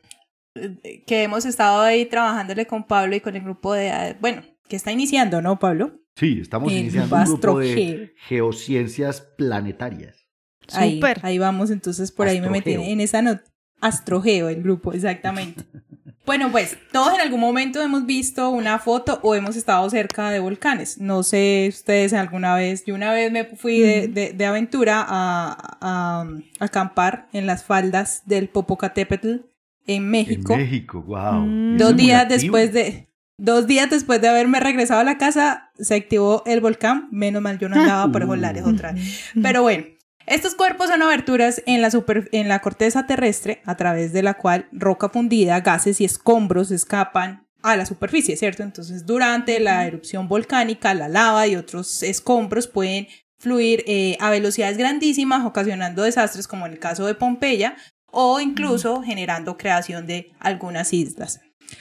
[1.08, 4.92] que hemos estado ahí trabajándole con Pablo y con el grupo de, bueno, que está
[4.92, 5.98] iniciando, ¿no, Pablo?
[6.14, 10.24] Sí, estamos iniciando un grupo de geociencias planetarias.
[10.72, 13.42] Ahí, ahí vamos, entonces por ahí me metí en esa nota.
[13.80, 15.64] Astrogeo, el grupo, exactamente.
[16.30, 20.38] Bueno, pues todos en algún momento hemos visto una foto o hemos estado cerca de
[20.38, 21.00] volcanes.
[21.00, 26.24] No sé ustedes alguna vez, yo una vez me fui de, aventura a,
[26.60, 29.38] acampar en las faldas del Popocatépetl
[29.88, 30.52] en México.
[30.52, 31.46] En México, wow.
[31.46, 31.78] Mm.
[31.78, 33.08] Dos días después de...
[33.36, 37.08] Dos días después de haberme regresado a la casa, se activó el volcán.
[37.10, 39.32] Menos mal, yo no andaba por esos lares otra vez.
[39.42, 39.84] Pero bueno,
[40.30, 41.90] estos cuerpos son aberturas en la,
[42.30, 47.48] en la corteza terrestre a través de la cual roca fundida, gases y escombros escapan
[47.62, 48.62] a la superficie, ¿cierto?
[48.62, 53.08] Entonces, durante la erupción volcánica, la lava y otros escombros pueden
[53.40, 59.02] fluir eh, a velocidades grandísimas, ocasionando desastres como en el caso de Pompeya, o incluso
[59.02, 61.40] generando creación de algunas islas.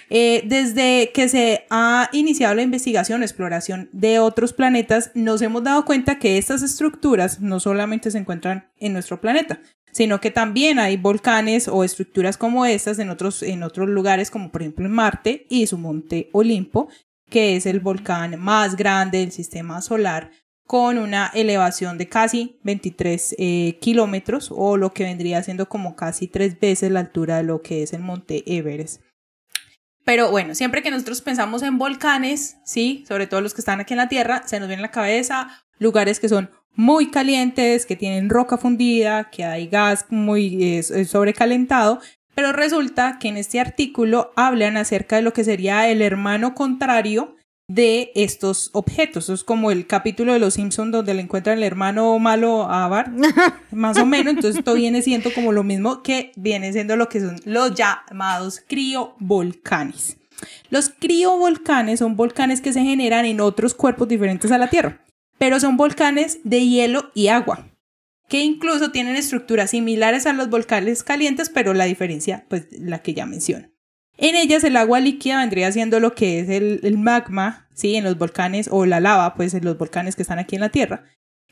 [0.10, 5.86] Eh, desde que se ha iniciado la investigación, exploración de otros planetas, nos hemos dado
[5.86, 9.60] cuenta que estas estructuras no solamente se encuentran en nuestro planeta,
[9.92, 14.52] sino que también hay volcanes o estructuras como estas en otros, en otros lugares, como
[14.52, 16.90] por ejemplo en Marte y su monte Olimpo,
[17.30, 20.32] que es el volcán más grande del sistema solar,
[20.66, 26.28] con una elevación de casi 23 eh, kilómetros, o lo que vendría siendo como casi
[26.28, 29.02] tres veces la altura de lo que es el monte Everest.
[30.10, 33.94] Pero bueno, siempre que nosotros pensamos en volcanes, sí, sobre todo los que están aquí
[33.94, 37.96] en la Tierra, se nos viene a la cabeza lugares que son muy calientes, que
[37.96, 42.00] tienen roca fundida, que hay gas muy sobrecalentado,
[42.34, 47.36] pero resulta que en este artículo hablan acerca de lo que sería el hermano contrario
[47.70, 49.30] de estos objetos.
[49.30, 53.14] es como el capítulo de Los Simpsons donde le encuentran el hermano malo a Bart,
[53.72, 54.34] más o menos.
[54.34, 58.62] Entonces esto viene siendo como lo mismo que viene siendo lo que son los llamados
[58.68, 60.18] criovolcanes.
[60.70, 65.06] Los criovolcanes son volcanes que se generan en otros cuerpos diferentes a la Tierra,
[65.38, 67.68] pero son volcanes de hielo y agua,
[68.28, 73.14] que incluso tienen estructuras similares a los volcanes calientes, pero la diferencia, pues la que
[73.14, 73.70] ya menciono.
[74.22, 77.96] En ellas el agua líquida vendría siendo lo que es el, magma, ¿sí?
[77.96, 80.70] En los volcanes, o la lava, pues en los volcanes que están aquí en la
[80.70, 81.04] Tierra.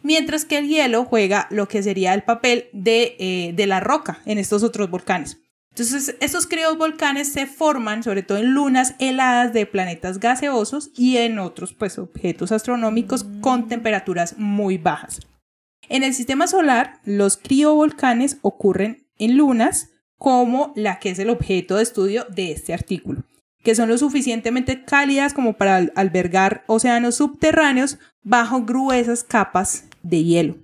[0.03, 4.19] Mientras que el hielo juega lo que sería el papel de, eh, de la roca
[4.25, 5.37] en estos otros volcanes.
[5.69, 11.39] Entonces, estos volcanes se forman sobre todo en lunas heladas de planetas gaseosos y en
[11.39, 15.19] otros pues, objetos astronómicos con temperaturas muy bajas.
[15.87, 21.75] En el sistema solar, los criovolcanes ocurren en lunas como la que es el objeto
[21.75, 23.23] de estudio de este artículo,
[23.63, 30.57] que son lo suficientemente cálidas como para albergar océanos subterráneos bajo gruesas capas de hielo.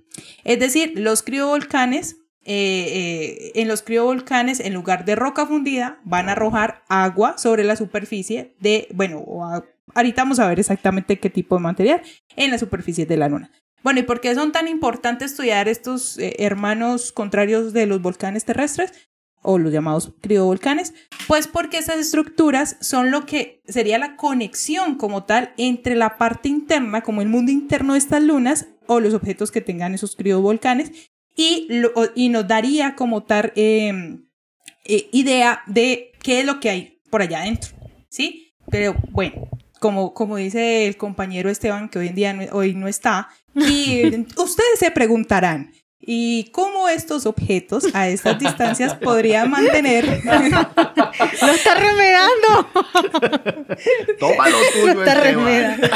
[0.44, 6.28] Es decir, los criovolcanes, eh, eh, en los criovolcanes, en lugar de roca fundida, van
[6.28, 9.24] a arrojar agua sobre la superficie de, bueno,
[9.94, 12.02] ahorita vamos a ver exactamente qué tipo de material
[12.36, 13.50] en la superficie de la luna.
[13.82, 18.44] Bueno, ¿y por qué son tan importantes estudiar estos eh, hermanos contrarios de los volcanes
[18.46, 18.92] terrestres?
[19.44, 20.94] O los llamados criovolcanes,
[21.28, 26.48] pues porque esas estructuras son lo que sería la conexión como tal entre la parte
[26.48, 30.92] interna, como el mundo interno de estas lunas o los objetos que tengan esos criovolcanes
[31.36, 31.68] y,
[32.14, 34.26] y nos daría como tal em,
[34.86, 37.76] eh, idea de qué es lo que hay por allá adentro,
[38.08, 38.54] ¿sí?
[38.70, 43.28] Pero bueno, como, como dice el compañero Esteban, que hoy en día hoy no está,
[43.54, 44.06] y
[44.38, 45.70] ustedes se preguntarán,
[46.06, 50.04] y cómo estos objetos a estas distancias podrían mantener.
[50.24, 52.68] ¡Lo está remedando!
[54.18, 55.88] Tómalo tú, Lo está remedando.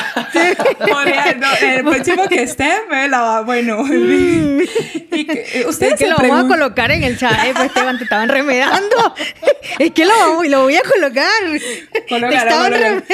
[1.60, 3.42] el próximo que esté me la va.
[3.42, 7.44] Bueno, y que, ustedes es que lo vamos a colocar en el chat.
[7.44, 9.14] Eh, pues Esteban, te estaban remedando.
[9.78, 11.28] Es que lo, vamos, lo voy a colocar.
[12.08, 13.04] colocar,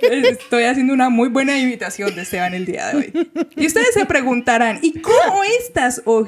[0.00, 3.30] Estoy haciendo una muy buena imitación de Esteban el día de hoy.
[3.56, 6.27] Y ustedes se preguntarán, ¿y cómo estas objetos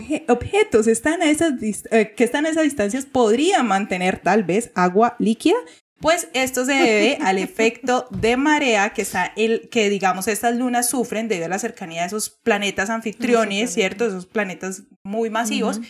[0.86, 5.56] están a esas eh, que están a esas distancias podrían mantener tal vez agua líquida?
[6.00, 10.88] Pues esto se debe al efecto de marea que está el que digamos estas lunas
[10.88, 14.06] sufren debido a la cercanía de esos planetas anfitriones, ¿cierto?
[14.06, 15.80] Esos planetas muy masivos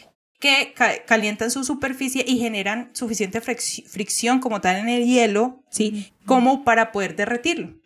[0.40, 0.75] que
[1.07, 6.12] calientan su superficie y generan suficiente fricción como tal en el hielo, ¿sí?
[6.25, 7.79] Como para poder derretirlo.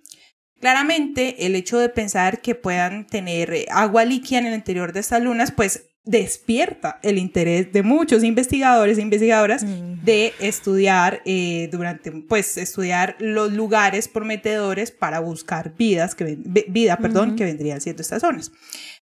[0.60, 5.00] Claramente, el hecho de pensar que puedan tener eh, agua líquida en el interior de
[5.00, 12.12] estas lunas, pues despierta el interés de muchos investigadores e investigadoras de estudiar eh, durante,
[12.12, 16.36] pues, estudiar los lugares prometedores para buscar vidas que,
[16.68, 18.52] vida, perdón, que vendrían siendo estas zonas.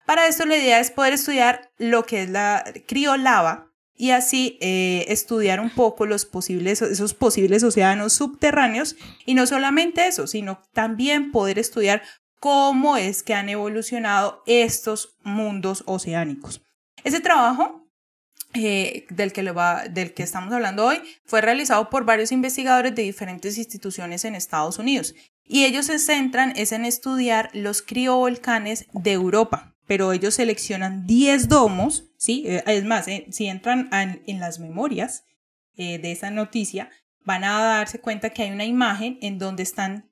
[0.05, 5.05] Para esto la idea es poder estudiar lo que es la criolava y así eh,
[5.09, 11.31] estudiar un poco los posibles, esos posibles océanos subterráneos y no solamente eso, sino también
[11.31, 12.03] poder estudiar
[12.41, 16.63] cómo es que han evolucionado estos mundos oceánicos.
[17.05, 17.89] Ese trabajo
[18.55, 23.03] eh, del, que va, del que estamos hablando hoy fue realizado por varios investigadores de
[23.03, 29.13] diferentes instituciones en Estados Unidos y ellos se centran es en estudiar los criovolcanes de
[29.13, 32.45] Europa pero ellos seleccionan 10 domos, ¿sí?
[32.47, 35.25] Eh, es más, eh, si entran en las memorias
[35.77, 36.91] eh, de esa noticia,
[37.25, 40.09] van a darse cuenta que hay una imagen en donde están,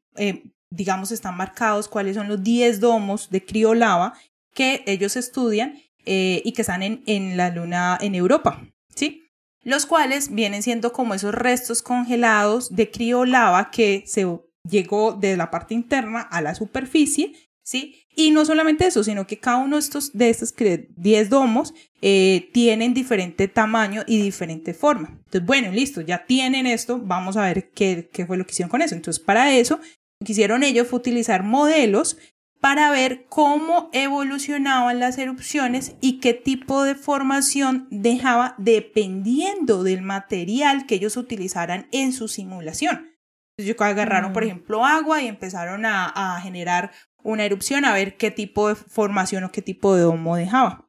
[0.68, 4.14] digamos, están marcados cuáles son los 10 domos de criolava
[4.52, 9.24] que ellos estudian y que están en, en la luna en Europa, ¿sí?
[9.62, 14.26] Los cuales vienen siendo como esos restos congelados de criolava que se
[14.68, 17.32] llegó de la parte interna a la superficie
[17.68, 18.06] ¿sí?
[18.16, 22.48] Y no solamente eso, sino que cada uno de estos, de estos 10 domos eh,
[22.54, 25.10] tienen diferente tamaño y diferente forma.
[25.10, 28.70] Entonces, bueno, listo, ya tienen esto, vamos a ver qué, qué fue lo que hicieron
[28.70, 28.94] con eso.
[28.94, 29.80] Entonces, para eso,
[30.18, 32.16] lo que hicieron ellos fue utilizar modelos
[32.60, 40.86] para ver cómo evolucionaban las erupciones y qué tipo de formación dejaba dependiendo del material
[40.86, 43.10] que ellos utilizaran en su simulación.
[43.56, 44.46] Entonces, agarraron, por mm.
[44.46, 46.92] ejemplo, agua y empezaron a, a generar
[47.22, 50.88] una erupción a ver qué tipo de formación o qué tipo de domo dejaba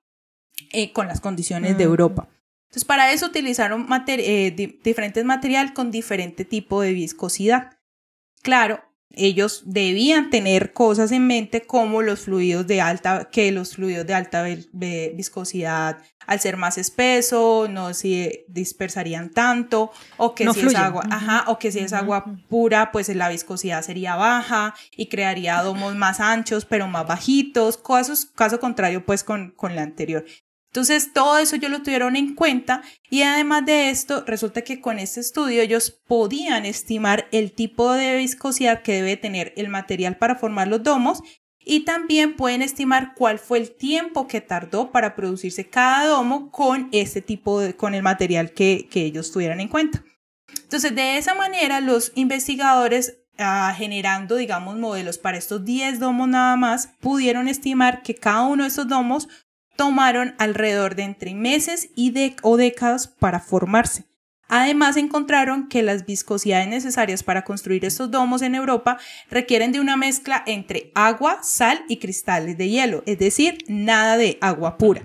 [0.71, 2.29] eh, con las condiciones de Europa.
[2.67, 4.51] Entonces, para eso utilizaron eh,
[4.83, 7.79] diferentes materiales con diferente tipo de viscosidad.
[8.43, 14.05] Claro, ellos debían tener cosas en mente como los fluidos de alta, que los fluidos
[14.05, 20.75] de alta viscosidad, al ser más espeso, no se dispersarían tanto, o que si es
[20.75, 25.61] agua, ajá, o que si es agua pura, pues la viscosidad sería baja y crearía
[25.63, 30.23] domos más anchos, pero más bajitos, caso, caso contrario, pues con, con la anterior.
[30.71, 34.99] Entonces, todo eso ellos lo tuvieron en cuenta y además de esto, resulta que con
[34.99, 40.35] este estudio ellos podían estimar el tipo de viscosidad que debe tener el material para
[40.35, 41.23] formar los domos
[41.59, 46.89] y también pueden estimar cuál fue el tiempo que tardó para producirse cada domo con
[46.91, 50.03] este tipo de, con el material que, que ellos tuvieran en cuenta.
[50.63, 56.55] Entonces, de esa manera, los investigadores ah, generando, digamos, modelos para estos 10 domos nada
[56.55, 59.27] más, pudieron estimar que cada uno de estos domos
[59.79, 64.03] tomaron alrededor de entre meses y o décadas para formarse.
[64.49, 68.97] Además, encontraron que las viscosidades necesarias para construir estos domos en Europa
[69.29, 74.37] requieren de una mezcla entre agua, sal y cristales de hielo, es decir, nada de
[74.41, 75.03] agua pura.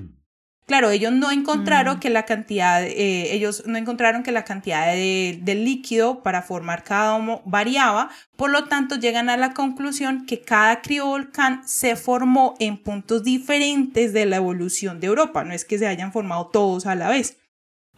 [0.67, 2.01] Claro, ellos no encontraron mm.
[2.01, 7.13] que la cantidad, eh, ellos no encontraron que la cantidad de, líquido para formar cada
[7.13, 12.79] domo variaba, por lo tanto llegan a la conclusión que cada criovolcán se formó en
[12.79, 16.95] puntos diferentes de la evolución de Europa, no es que se hayan formado todos a
[16.95, 17.37] la vez.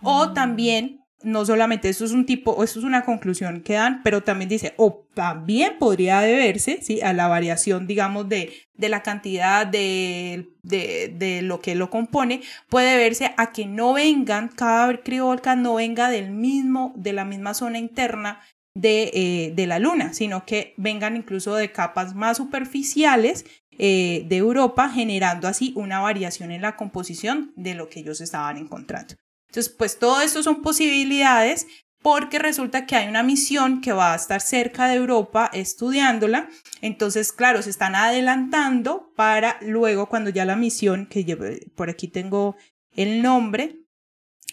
[0.03, 0.35] O mm.
[0.35, 4.49] también no solamente eso es un tipo, eso es una conclusión que dan, pero también
[4.49, 7.01] dice, o también podría deberse, ¿sí?
[7.01, 12.43] A la variación, digamos, de, de la cantidad de, de, de, lo que lo compone,
[12.69, 17.55] puede verse a que no vengan, cada criovolcán no venga del mismo, de la misma
[17.55, 18.41] zona interna
[18.75, 23.47] de, eh, de la Luna, sino que vengan incluso de capas más superficiales
[23.79, 28.59] eh, de Europa, generando así una variación en la composición de lo que ellos estaban
[28.59, 29.15] encontrando.
[29.57, 31.66] Entonces, pues todo esto son posibilidades
[32.03, 36.51] porque resulta que hay una misión que va a estar cerca de Europa estudiándola.
[36.83, 41.38] Entonces, claro, se están adelantando para luego cuando ya la misión, que yo,
[41.75, 42.55] por aquí tengo
[42.97, 43.79] el nombre,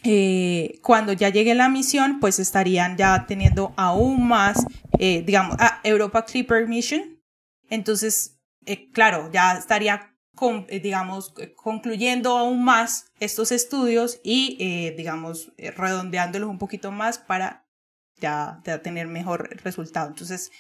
[0.05, 4.65] eh, cuando ya llegue la misión, pues estarían ya teniendo aún más,
[4.99, 7.21] eh, digamos, a Europa Clipper Mission.
[7.69, 16.49] Entonces, eh, claro, ya estaría, con, digamos, concluyendo aún más estos estudios y, digamos, redondeándolos
[16.49, 17.65] un poquito más para
[18.17, 20.09] ya, ya tener mejor resultado.
[20.09, 20.51] Entonces,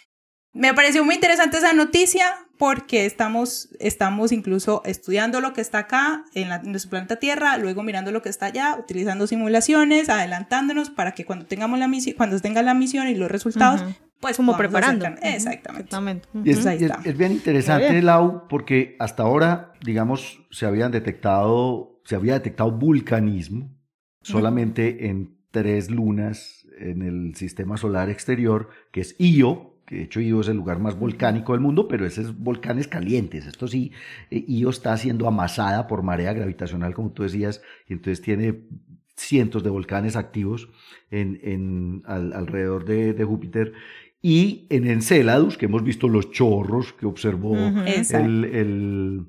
[0.53, 6.25] me pareció muy interesante esa noticia porque estamos, estamos incluso estudiando lo que está acá
[6.35, 11.13] en, la, nuestro planeta Tierra, luego mirando lo que está allá, utilizando simulaciones, adelantándonos para
[11.13, 13.83] que cuando tengamos la misión, cuando tenga la misión y los resultados,
[14.23, 15.05] pues como preparando.
[15.21, 16.29] Exactamente.
[16.45, 23.69] es, bien interesante, Lau, porque hasta ahora, digamos, se habían detectado, se había detectado vulcanismo
[24.21, 30.21] solamente en tres lunas en el sistema solar exterior, que es Io, que de hecho
[30.21, 33.45] Io es el lugar más volcánico del mundo, pero ese es volcanes calientes.
[33.45, 33.91] Esto sí,
[34.31, 38.63] eh, Io está siendo amasada por marea gravitacional, como tú decías, y entonces tiene
[39.15, 40.69] cientos de volcanes activos
[41.11, 43.73] en, en alrededor de, Júpiter.
[44.25, 49.25] Y en Enceladus, que hemos visto los chorros que observó el,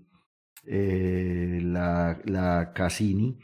[0.66, 3.36] eh, la, la Cassini,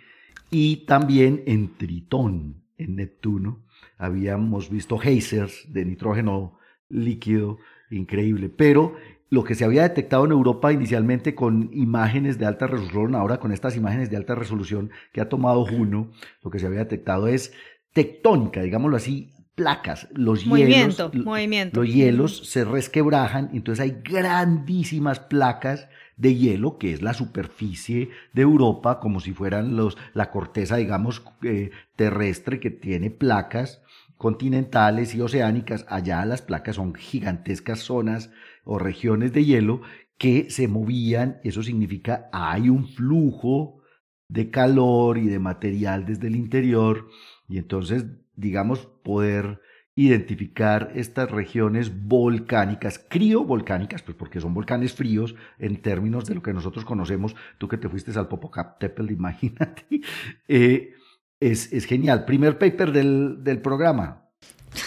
[0.48, 3.64] y también en Tritón, en Neptuno,
[3.98, 6.57] habíamos visto geysers de nitrógeno
[6.88, 7.59] líquido
[7.90, 8.48] increíble.
[8.48, 8.94] Pero
[9.28, 13.51] lo que se había detectado en Europa inicialmente con imágenes de alta resolución, ahora con
[13.51, 16.12] estas imágenes de alta resolución que ha tomado Juno,
[16.44, 17.53] lo que se había detectado es
[17.92, 21.80] tectónica, digámoslo así, placas, los movimiento, hielos, movimiento.
[21.80, 25.86] los hielos se resquebrajan, entonces hay grandísimas placas
[26.16, 31.22] de hielo, que es la superficie de Europa, como si fueran los, la corteza, digamos,
[31.42, 33.82] eh, terrestre que tiene placas
[34.16, 38.30] continentales y oceánicas, allá las placas son gigantescas zonas
[38.64, 39.82] o regiones de hielo
[40.16, 43.82] que se movían, eso significa hay un flujo
[44.26, 47.08] de calor y de material desde el interior
[47.46, 48.06] y entonces
[48.41, 49.61] digamos poder
[49.95, 56.55] identificar estas regiones volcánicas, criovolcánicas, pues porque son volcanes fríos en términos de lo que
[56.55, 60.01] nosotros conocemos, tú que te fuiste al Popocatépetl, imagínate,
[60.49, 60.95] eh,
[61.38, 62.24] es, es genial.
[62.24, 64.30] Primer paper del, del programa.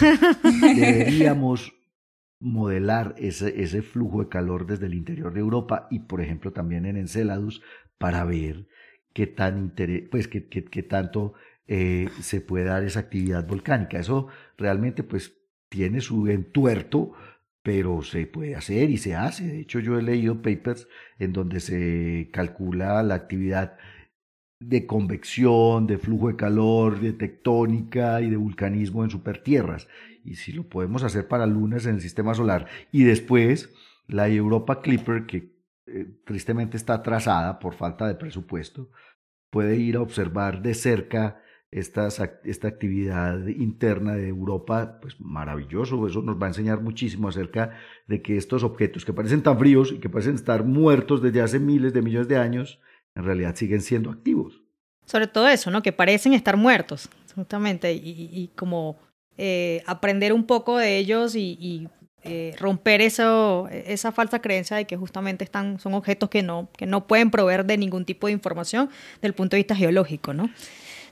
[0.42, 1.72] Deberíamos
[2.40, 6.86] modelar ese, ese, flujo de calor desde el interior de Europa y, por ejemplo, también
[6.86, 7.62] en Enceladus
[7.98, 8.66] para ver
[9.12, 9.74] qué, tan
[10.10, 11.34] pues, qué, qué, qué tanto
[11.66, 13.98] eh, se puede dar esa actividad volcánica.
[13.98, 15.36] Eso realmente pues
[15.68, 17.12] tiene su entuerto,
[17.62, 19.44] pero se puede hacer y se hace.
[19.46, 20.86] De hecho, yo he leído papers
[21.18, 23.76] en donde se calcula la actividad
[24.60, 29.88] de convección, de flujo de calor, de tectónica y de vulcanismo en supertierras.
[30.24, 32.66] Y si lo podemos hacer para lunas en el sistema solar.
[32.92, 33.74] Y después
[34.06, 35.54] la Europa Clipper, que
[35.86, 38.90] eh, tristemente está atrasada por falta de presupuesto,
[39.50, 41.42] puede ir a observar de cerca
[41.74, 42.06] esta,
[42.44, 48.22] esta actividad interna de Europa, pues maravilloso, eso nos va a enseñar muchísimo acerca de
[48.22, 51.92] que estos objetos que parecen tan fríos y que parecen estar muertos desde hace miles
[51.92, 52.78] de millones de años,
[53.16, 54.62] en realidad siguen siendo activos.
[55.04, 55.82] Sobre todo eso, ¿no?
[55.82, 58.96] Que parecen estar muertos, justamente, y, como
[59.36, 61.88] eh, aprender un poco de ellos y,
[62.22, 66.86] eh, romper eso, esa falsa creencia de que justamente están, son objetos que no, que
[66.86, 70.48] no pueden proveer de ningún tipo de información desde el punto de vista geológico, ¿no?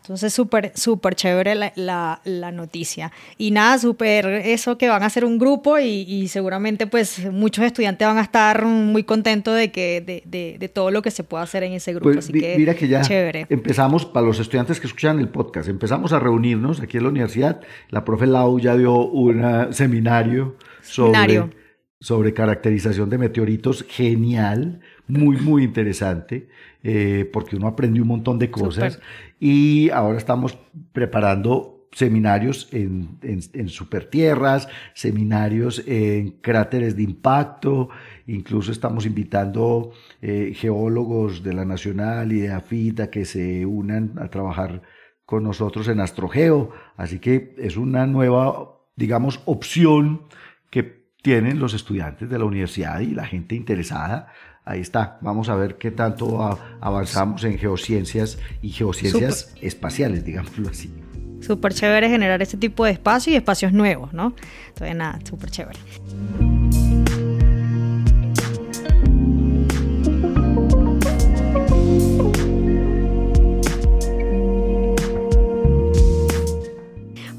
[0.03, 3.13] Entonces, súper, súper chévere la, la, noticia.
[3.39, 8.09] Y nada, súper eso que van a ser un grupo y, seguramente pues muchos estudiantes
[8.09, 11.63] van a estar muy contentos de, que, de, de, todo lo que se pueda hacer
[11.63, 12.13] en ese grupo.
[12.13, 13.47] Pues, Así que mira que ya chévere.
[13.49, 17.61] empezamos, para los estudiantes que escuchan el podcast, empezamos a reunirnos aquí en la universidad.
[17.91, 21.62] La profe Lau ya dio un seminario sobre...
[22.03, 26.49] sobre caracterización de meteoritos, genial, muy, muy interesante,
[26.83, 28.99] eh, porque uno aprendió un montón de cosas.
[29.39, 30.59] Y ahora estamos
[30.93, 37.89] preparando seminarios en, en, supertierras, seminarios en cráteres de impacto,
[38.27, 39.93] incluso estamos invitando
[40.23, 44.83] eh, geólogos de la Nacional y de AFITA que se unan a trabajar
[45.25, 50.23] con nosotros en Astrogeo, así que es una nueva, digamos, opción
[50.69, 54.29] que tienen los estudiantes de la universidad y la gente interesada
[54.65, 55.19] ahí está.
[55.21, 60.93] Vamos a ver qué tanto avanzamos en geociencias y geociencias espaciales, digámoslo así.
[61.41, 64.35] Súper chévere generar este tipo de espacios y espacios nuevos, ¿no?
[64.69, 65.79] Entonces, nada, súper chévere.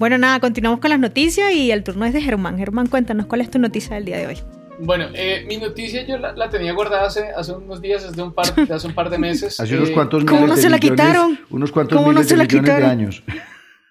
[0.03, 2.57] Bueno, nada, continuamos con las noticias y el turno es de Germán.
[2.57, 4.37] Germán, cuéntanos cuál es tu noticia del día de hoy.
[4.79, 8.47] Bueno, eh, mi noticia yo la, tenía guardada hace, hace unos días, hace un par,
[8.69, 9.61] hace un par de meses.
[9.61, 11.39] Hace unos eh, cuantos ¿Cómo no se la quitaron?
[11.49, 12.81] Unos cuantos ¿Cómo miles no se la quitaron?
[12.81, 13.23] de años.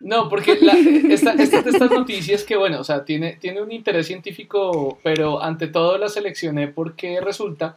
[0.00, 0.74] No, porque la,
[1.08, 5.68] esta, de estas noticias que, bueno, o sea, tiene, tiene un interés científico, pero ante
[5.68, 7.74] todo la seleccioné porque resulta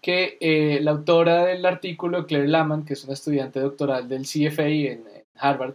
[0.00, 4.68] que eh, la autora del artículo, Claire Laman, que es una estudiante doctoral del CFA
[4.68, 5.04] en,
[5.36, 5.74] Harvard,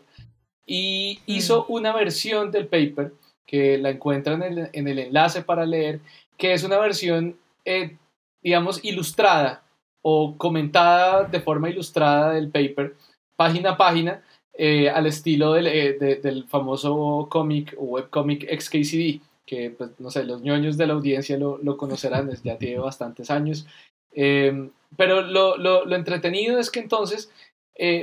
[0.70, 1.32] y mm.
[1.32, 3.11] hizo una versión del paper
[3.45, 5.99] que la encuentran en el, enlace para leer,
[6.38, 7.97] que es una versión, eh,
[8.43, 9.63] digamos, ilustrada
[10.03, 12.95] o comentada de forma ilustrada del paper,
[13.36, 19.72] página a página, eh, al estilo del, eh, del famoso cómic o webcómic XKCD, que,
[19.72, 23.65] pues, no sé, los ñoños de la audiencia lo, lo conocerán, ya tiene bastantes años.
[24.13, 27.32] Em, pero lo, lo, lo, entretenido es que entonces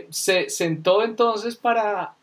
[0.08, 2.15] se sentó entonces para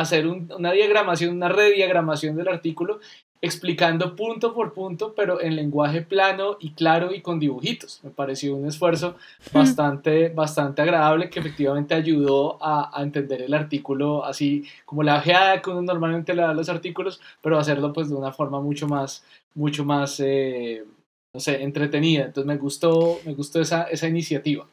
[0.00, 3.00] hacer una diagramación, una rediagramación del artículo
[3.40, 8.00] explicando punto por punto, pero en lenguaje plano y claro y con dibujitos.
[8.02, 9.16] Me pareció un esfuerzo
[9.52, 15.70] bastante, bastante agradable que efectivamente ayudó a, entender el artículo así como la ojeada que
[15.70, 19.24] uno normalmente le da a los artículos, pero hacerlo pues de una forma mucho más,
[19.54, 20.84] mucho más, eh,
[21.32, 22.24] no sé, entretenida.
[22.24, 24.66] Entonces me gustó, me gustó esa, esa iniciativa,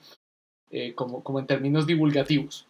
[0.72, 2.68] eh, como, como en términos divulgativos.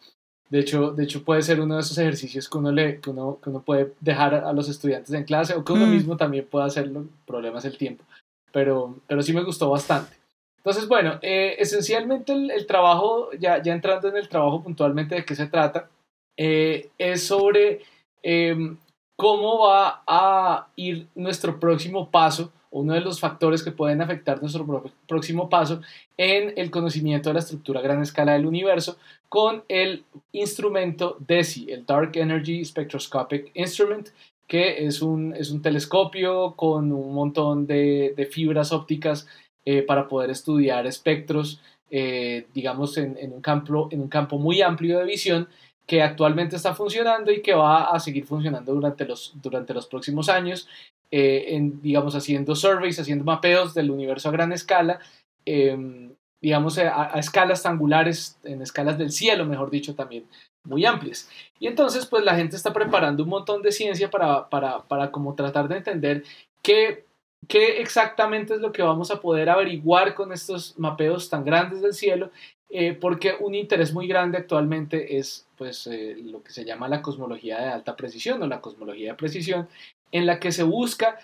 [0.50, 3.40] De hecho, de hecho, puede ser uno de esos ejercicios que uno, le, que uno,
[3.42, 5.92] que uno puede dejar a los estudiantes en clase o que uno mm.
[5.92, 7.02] mismo también pueda hacerlo.
[7.02, 8.04] El problema es el tiempo.
[8.52, 10.16] Pero, pero sí me gustó bastante.
[10.58, 15.36] Entonces, bueno, eh, esencialmente el, trabajo, ya, ya entrando en el trabajo puntualmente de qué
[15.36, 15.90] se trata,
[16.38, 17.82] eh, es sobre
[18.24, 18.78] em,
[19.16, 24.84] cómo va a ir nuestro próximo paso uno de los factores que pueden afectar nuestro
[25.08, 25.82] próximo paso
[26.18, 28.98] en el conocimiento de la estructura a gran escala del universo
[29.30, 30.04] con el
[30.34, 34.10] instrumento DESI, el Dark Energy Spectroscopic Instrument,
[34.46, 39.26] que es un, es un telescopio con un montón de, fibras ópticas
[39.64, 45.00] eh, para poder estudiar espectros, eh, digamos, en, un campo, en un campo muy amplio
[45.00, 45.48] de visión
[45.88, 50.30] que actualmente está funcionando y que va a seguir funcionando durante los, durante los próximos
[50.30, 50.68] años
[51.12, 55.00] eh, en, digamos, haciendo surveys, haciendo mapeos del universo a gran escala,
[55.46, 60.26] em, digamos, a, escalas angulares, en escalas del cielo, mejor dicho, también
[60.64, 61.30] muy amplias.
[61.60, 65.36] Y entonces, pues la gente está preparando un montón de ciencia para, para, para como
[65.36, 66.24] tratar de entender
[66.62, 67.06] qué,
[67.48, 71.94] qué exactamente es lo que vamos a poder averiguar con estos mapeos tan grandes del
[71.94, 72.32] cielo
[72.70, 77.02] eh, porque un interés muy grande actualmente es pues, eh, lo que se llama la
[77.02, 79.68] cosmología de alta precisión o la cosmología de precisión,
[80.12, 81.20] en la que se busca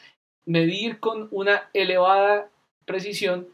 [0.46, 2.50] medir con una elevada
[2.86, 3.48] precisión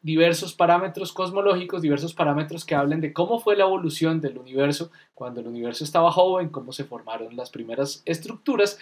[0.00, 5.40] diversos parámetros cosmológicos, diversos parámetros que hablen de cómo fue la evolución del universo cuando
[5.40, 8.78] el universo estaba joven, cómo se formaron las primeras estructuras,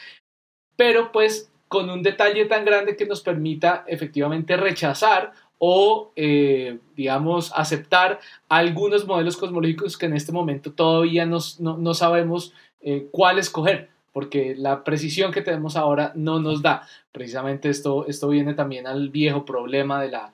[0.77, 7.51] pero pues con un detalle tan grande que nos permita efectivamente rechazar o, eh, digamos,
[7.55, 13.89] aceptar algunos modelos cosmológicos que en este momento todavía no, no, sabemos eh, cuál escoger
[14.17, 16.89] porque la precisión que tenemos ahora no nos da.
[17.13, 20.33] Precisamente esto, esto viene también al viejo problema de la,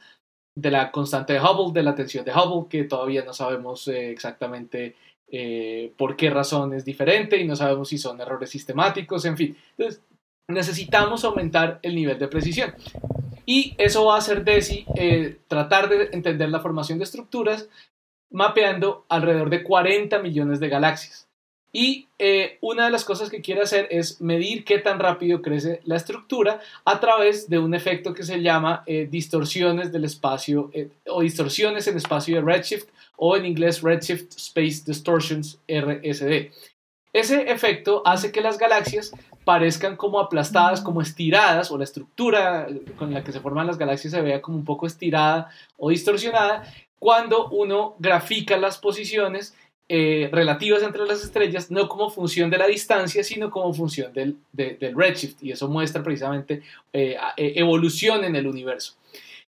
[0.56, 4.12] de la constante de Hubble, de la tensión de Hubble, que todavía no sabemos eh,
[4.12, 4.94] exactamente
[5.32, 9.56] eh, por qué razón es diferente y no sabemos si son errores sistemáticos, en fin.
[9.76, 10.00] Entonces,
[10.48, 12.72] necesitamos aumentar el nivel de precisión.
[13.46, 17.68] Y eso va a hacer DESI eh, tratar de entender la formación de estructuras
[18.30, 21.31] mapeando alrededor de 40 millones de galaxias.
[21.74, 25.80] Y eh, una de las cosas que quiere hacer es medir qué tan rápido crece
[25.84, 30.90] la estructura a través de un efecto que se llama eh, distorsiones del espacio eh,
[31.06, 36.50] o distorsiones en espacio de redshift o en inglés Redshift Space Distortions RSD.
[37.14, 39.12] Ese efecto hace que las galaxias
[39.44, 42.66] parezcan como aplastadas, como estiradas, o la estructura
[42.96, 46.64] con la que se forman las galaxias se vea como un poco estirada o distorsionada,
[46.98, 49.54] cuando uno grafica las posiciones
[49.94, 54.38] eh, relativas entre las estrellas, no como función de la distancia, sino como función del,
[54.54, 55.42] redshift.
[55.42, 56.62] Y eso muestra precisamente
[56.94, 58.94] eh, eh, evolución en el universo.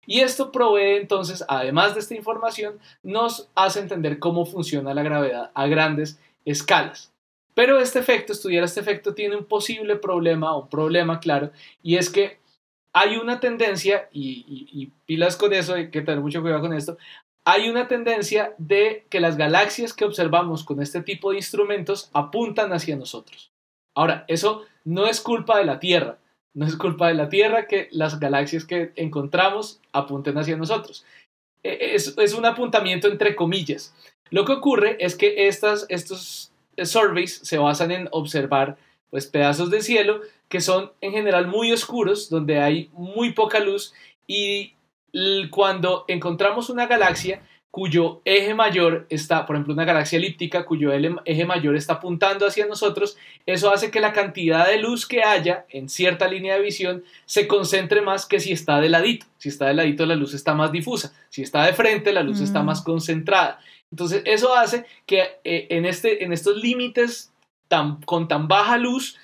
[0.05, 5.51] Y esto provee entonces, además de esta información, nos hace entender cómo funciona la gravedad
[5.53, 7.13] a grandes escalas.
[7.53, 12.09] Pero este efecto, estudiar este efecto, tiene un posible problema, un problema claro, y es
[12.09, 12.39] que
[12.91, 16.97] hay una tendencia, y, y pilas con eso, hay que tener mucho cuidado con esto,
[17.45, 22.71] hay una tendencia de que las galaxias que observamos con este tipo de instrumentos apuntan
[22.71, 23.51] hacia nosotros.
[23.95, 26.17] Ahora, eso no es culpa de la Tierra,
[26.53, 31.05] no es culpa de la Tierra que las galaxias que encontramos apunten hacia nosotros.
[31.63, 33.93] E, es, es un apuntamiento entre comillas.
[34.29, 38.77] Lo que ocurre es que estas, estos surveys se basan en observar
[39.09, 43.93] pues, pedazos de cielo que son en general muy oscuros, donde hay muy poca luz
[44.27, 44.73] y
[45.49, 47.41] cuando encontramos una galaxia
[47.73, 52.67] cuyo eje mayor está, por ejemplo, una galaxia elíptica cuyo eje mayor está apuntando hacia
[52.67, 57.03] nosotros, eso hace que la cantidad de luz que haya en cierta línea de visión
[57.25, 59.25] se concentre más que si está de ladito.
[59.39, 62.41] Si está de ladito la luz está más difusa, si está de frente la luz
[62.41, 62.65] está mm.
[62.67, 63.59] más concentrada.
[63.89, 67.33] Entonces eso hace que eh, en, este, en estos límites
[67.67, 69.17] tan, con tan baja luz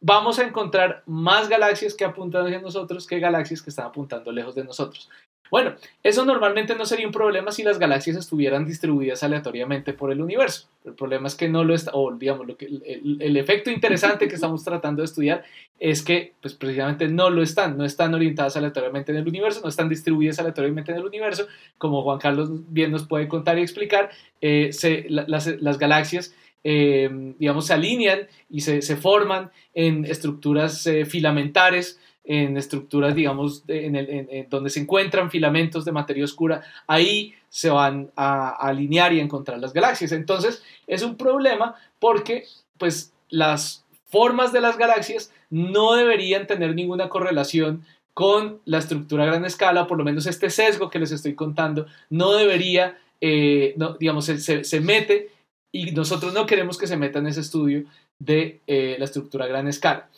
[0.00, 4.54] vamos a encontrar más galaxias que apuntan hacia nosotros que galaxias que están apuntando lejos
[4.54, 5.08] de nosotros.
[5.50, 10.20] Bueno, eso normalmente no sería un problema si las galaxias estuvieran distribuidas aleatoriamente por el
[10.20, 10.68] universo.
[10.84, 14.34] El problema es que no lo está, o digamos, lo que, el, efecto interesante que
[14.34, 15.44] estamos tratando de estudiar
[15.78, 19.68] es que, pues precisamente no lo están, no están orientadas aleatoriamente en el universo, no
[19.68, 21.46] están distribuidas aleatoriamente en el universo,
[21.78, 24.70] como Juan Carlos bien nos puede contar y explicar, eh,
[25.08, 26.34] las, galaxias
[26.68, 27.08] eh,
[27.38, 34.68] digamos, se alinean y se, forman en estructuras eh, filamentares en estructuras, digamos, en donde
[34.68, 39.72] se encuentran filamentos de materia oscura, ahí se van a, alinear y a encontrar las
[39.72, 40.10] galaxias.
[40.10, 42.42] Entonces, es un problema porque,
[42.78, 49.26] pues, las formas de las galaxias no deberían tener ninguna correlación con la estructura a
[49.26, 54.24] gran escala, por lo menos este sesgo que les estoy contando, no debería, eh, digamos,
[54.24, 55.30] se, mete
[55.76, 57.84] y nosotros no queremos que se meta en ese estudio
[58.18, 60.08] de eh, la estructura a gran escala.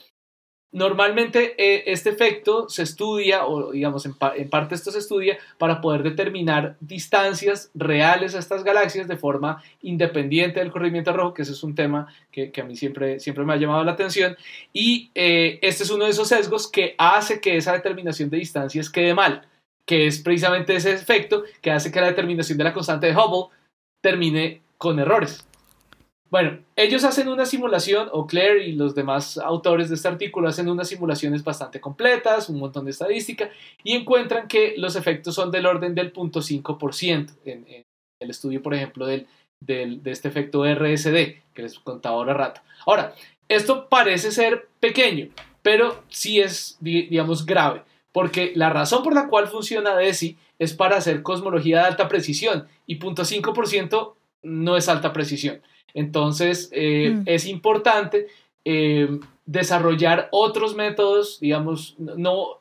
[0.70, 6.02] Normalmente eh, este efecto se estudia, o digamos en, parte esto se estudia, para poder
[6.02, 11.62] determinar distancias reales a estas galaxias de forma independiente del corrimiento rojo, que ese es
[11.62, 14.36] un tema que, a mí siempre, siempre me ha llamado la atención.
[14.72, 18.90] Y eh, este es uno de esos sesgos que hace que esa determinación de distancias
[18.90, 19.48] quede mal,
[19.86, 23.56] que es precisamente ese efecto que hace que la determinación de la constante de Hubble
[24.02, 25.47] termine con errores.
[26.30, 30.68] Bueno, ellos hacen una simulación, o Claire y los demás autores de este artículo hacen
[30.68, 33.50] unas simulaciones bastante completas, un montón de estadística,
[33.82, 37.66] y encuentran que los efectos son del orden del 0.5% en,
[38.20, 39.26] el estudio, por ejemplo, del,
[39.60, 42.60] de este efecto RSD, que les contaba ahora rato.
[42.84, 43.14] Ahora,
[43.48, 45.28] esto parece ser pequeño,
[45.62, 50.96] pero sí es, digamos, grave, porque la razón por la cual funciona DESI es para
[50.96, 55.62] hacer cosmología de alta precisión, y 0.5% no es alta precisión.
[55.94, 57.22] Entonces, eh, mm.
[57.26, 58.28] es importante
[58.64, 62.58] eh, desarrollar otros métodos, digamos, no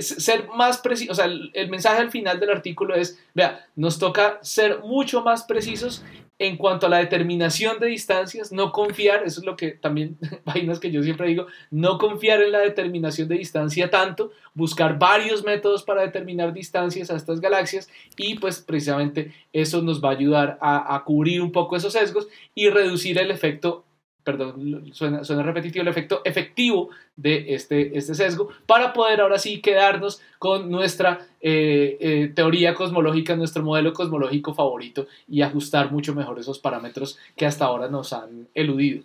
[0.00, 3.98] ser más preciso, o sea, el, el, mensaje al final del artículo es, vea, nos
[3.98, 6.04] toca ser mucho más precisos
[6.40, 10.16] en cuanto a la determinación de distancias, no confiar, eso es lo que también,
[10.46, 15.44] vainas que yo siempre digo, no confiar en la determinación de distancia tanto, buscar varios
[15.44, 20.58] métodos para determinar distancias a estas galaxias y pues precisamente eso nos va a ayudar
[20.62, 23.84] a, a cubrir un poco esos sesgos y reducir el efecto
[24.22, 30.20] perdón, suena, repetitivo, el efecto efectivo de este, este sesgo, para poder ahora sí quedarnos
[30.38, 36.58] con nuestra eh, eh, teoría cosmológica, nuestro modelo cosmológico favorito y ajustar mucho mejor esos
[36.58, 39.04] parámetros que hasta ahora nos han eludido.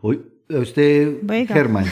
[0.00, 1.86] Hoy, usted, Germán,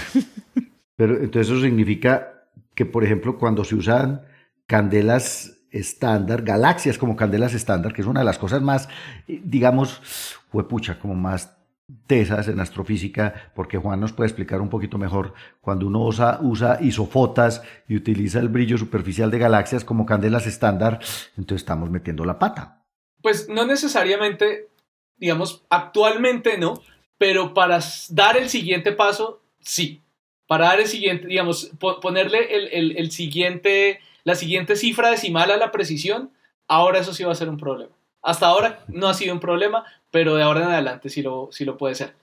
[0.96, 4.22] pero entonces eso significa que, por ejemplo, cuando se usan
[4.66, 8.88] candelas estándar, galaxias como candelas estándar, que es una de las cosas más,
[9.26, 11.57] digamos, huepucha, como más
[12.06, 16.78] tesas en astrofísica, porque Juan nos puede explicar un poquito mejor, cuando uno usa, usa
[16.80, 21.00] isofotas y utiliza el brillo superficial de galaxias como candelas estándar,
[21.36, 22.84] entonces estamos metiendo la pata.
[23.22, 24.68] Pues no necesariamente,
[25.16, 26.82] digamos, actualmente no,
[27.16, 27.80] pero para
[28.10, 30.02] dar el siguiente paso, sí.
[30.46, 35.72] Para dar el siguiente, digamos, ponerle el, el siguiente, la siguiente cifra decimal a la
[35.72, 36.30] precisión,
[36.66, 37.92] ahora eso sí va a ser un problema.
[38.22, 41.64] Hasta ahora no ha sido un problema, pero de ahora en adelante sí lo, sí
[41.64, 42.14] lo puede ser.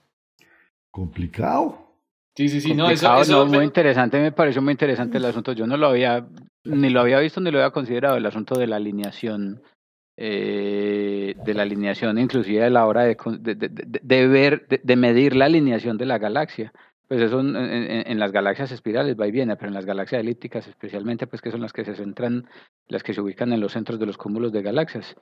[0.90, 1.86] Complicado.
[2.36, 5.52] Sí, sí, sí, no, eso, eso muy interesante, me pareció muy interesante el asunto.
[5.52, 6.26] Yo no lo había,
[6.64, 9.62] ni lo había visto ni lo había considerado, el asunto de la alineación,
[10.18, 15.96] eh, de la alineación, inclusive a la hora de, de, ver, de, medir la alineación
[15.96, 16.74] de la galaxia.
[17.08, 20.66] Pues eso en, en, las galaxias espirales va y viene, pero en las galaxias elípticas
[20.66, 22.48] especialmente, pues que son las que se centran,
[22.88, 25.16] las que se ubican en los centros de los cúmulos de galaxias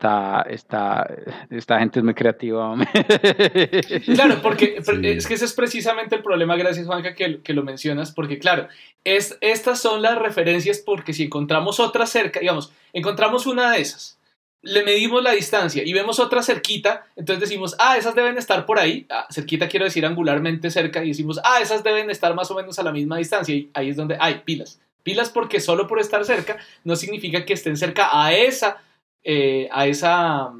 [0.00, 1.14] está, está,
[1.50, 2.74] esta gente es muy creativa.
[4.14, 8.10] claro, porque es que ese es precisamente el problema, gracias Juanca, que, que lo mencionas,
[8.10, 8.68] porque claro,
[9.04, 14.18] es, estas son las referencias porque si encontramos otra cerca, digamos, encontramos una de esas,
[14.62, 18.78] le medimos la distancia y vemos otra cerquita, entonces decimos, ah, esas deben estar por
[18.78, 22.54] ahí, ah, cerquita quiero decir angularmente cerca, y decimos, ah, esas deben estar más o
[22.54, 24.80] menos a la misma distancia, y ahí es donde hay pilas.
[25.02, 28.82] Pilas porque solo por estar cerca no significa que estén cerca a esa
[29.24, 30.52] eh, a, esa,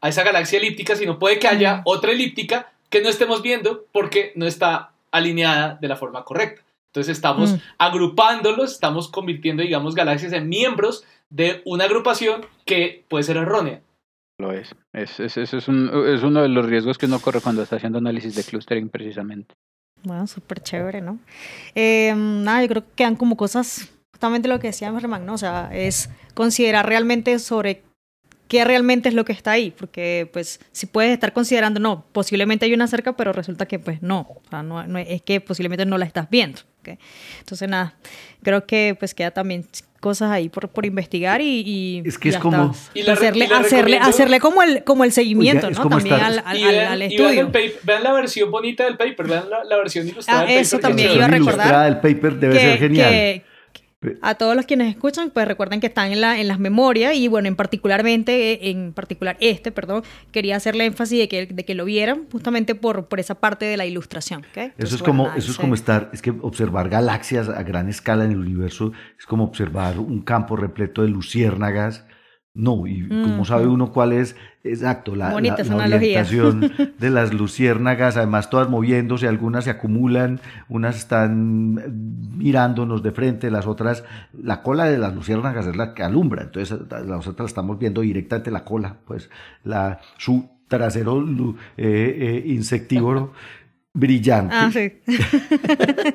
[0.00, 4.32] a esa galaxia elíptica, sino puede que haya otra elíptica que no estemos viendo porque
[4.36, 6.62] no está alineada de la forma correcta.
[6.88, 7.56] Entonces estamos mm.
[7.78, 13.80] agrupándolos, estamos convirtiendo, digamos, galaxias en miembros de una agrupación que puede ser errónea.
[14.38, 14.74] Lo es.
[14.92, 18.34] Es, es, es, es, uno de los riesgos que uno corre cuando está haciendo análisis
[18.36, 19.54] de clustering precisamente.
[20.04, 21.18] Bueno, súper chévere, ¿no?
[21.74, 25.34] Eh, nada, yo creo que quedan como cosas, justamente lo que decía Germán, ¿no?
[25.34, 27.82] O sea, es considerar realmente sobre
[28.48, 32.66] qué realmente es lo que está ahí, porque pues si puedes estar considerando, no, posiblemente
[32.66, 35.98] hay una cerca, pero resulta que pues no, o sea, no, es que posiblemente no
[35.98, 36.60] la estás viendo.
[36.80, 36.98] ¿okay?
[37.38, 37.94] Entonces nada,
[38.42, 39.66] creo que pues queda también
[40.00, 42.74] cosas ahí por, por investigar y, es que es como
[43.08, 45.88] hacerle, hacerle, hacerle como el como el seguimiento ¿no?
[45.88, 47.50] también al, al, estudio
[47.82, 51.24] vean, la versión bonita del paper vean la, versión ilustrada ah, del eso también iba
[51.24, 53.42] a recordar el paper debe ser genial
[54.22, 57.28] a todos los quienes escuchan, pues recuerden que están en, la, en las memorias y
[57.28, 60.02] bueno, en particularmente, en particular este, perdón,
[60.32, 63.76] quería hacerle énfasis de que, de que lo vieran justamente por, por esa parte de
[63.76, 64.44] la ilustración.
[64.78, 68.32] eso es como, eso es como estar, es que observar galaxias a gran escala en
[68.32, 72.04] el universo es como observar un campo repleto de luciérnagas
[72.56, 76.60] no, y como sabe uno cuál es exacto la, orientación
[76.98, 81.74] de las luciérnagas, además todas moviéndose, algunas se acumulan, unas están
[82.38, 84.04] mirándonos de frente, las otras,
[84.40, 88.52] la cola de las luciérnagas es la que alumbra, entonces las otras estamos viendo directamente
[88.52, 89.30] la cola, pues
[89.64, 91.24] la, su trasero
[91.76, 93.32] eh, eh, insectívoro
[93.92, 94.54] brillante.
[94.56, 94.92] Ah, sí.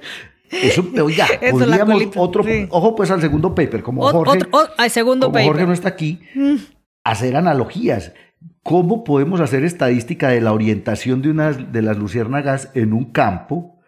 [0.52, 4.40] Eso, ya, podríamos otro, ojo pues al segundo paper, como Jorge,
[4.78, 6.56] al segundo como Jorge no está aquí, mm.
[7.04, 8.14] hacer analogías.
[8.64, 13.80] ¿Cómo podemos hacer estadística de la orientación de una de las luciérnagas en un campo?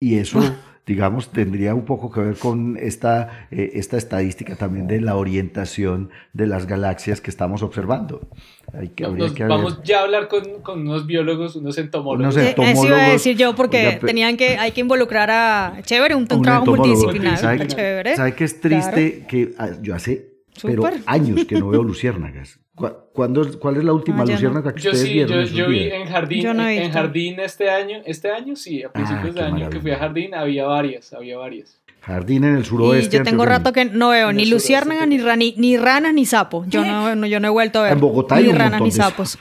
[0.00, 0.40] Y eso
[0.86, 6.10] digamos, tendría un poco que ver con esta, eh, esta estadística también de la orientación
[6.32, 8.28] de las galaxias que estamos observando.
[8.72, 9.06] Hay que,
[9.46, 12.34] vamos ya a hablar con, con, unos biólogos, unos entomólogos.
[12.34, 15.82] Unos entomólogos eso iba a decir yo, porque tenían que, hay que involucrar a...
[15.82, 17.38] Chévere, un, trabajo multidisciplinar.
[17.38, 18.16] ¿Sabe, chévere.
[18.16, 19.24] ¿Sabe qué es triste?
[19.26, 22.60] Que ah, yo hace pero años que no veo luciérnagas.
[22.74, 25.44] ¿Cuándo, ¿Cuál es la última ah, luciérnaga que ustedes sí, vieron?
[25.44, 29.40] Yo, yo vi en jardín, en, jardín este año, este año sí, a principios ah,
[29.40, 31.80] de año que fui a jardín había varias, había varias.
[32.00, 33.16] Jardín en el suroeste.
[33.16, 36.66] Y yo tengo rato que no veo ni luciérnagas, ni, ni ranas, ni sapos.
[36.68, 37.92] Yo no, yo no he vuelto a ver.
[37.92, 39.38] En Bogotá ni ranas, ni sapos.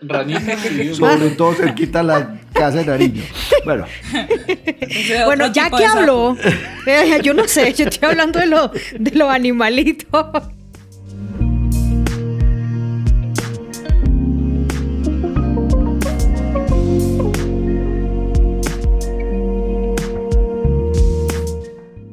[0.00, 0.60] Ranitas,
[0.92, 3.22] Sobre todo cerquita la casa de Nariño.
[3.64, 3.86] Bueno.
[5.26, 6.36] bueno, ya que habló,
[7.22, 10.06] yo no sé, yo estoy hablando de los de los animalitos.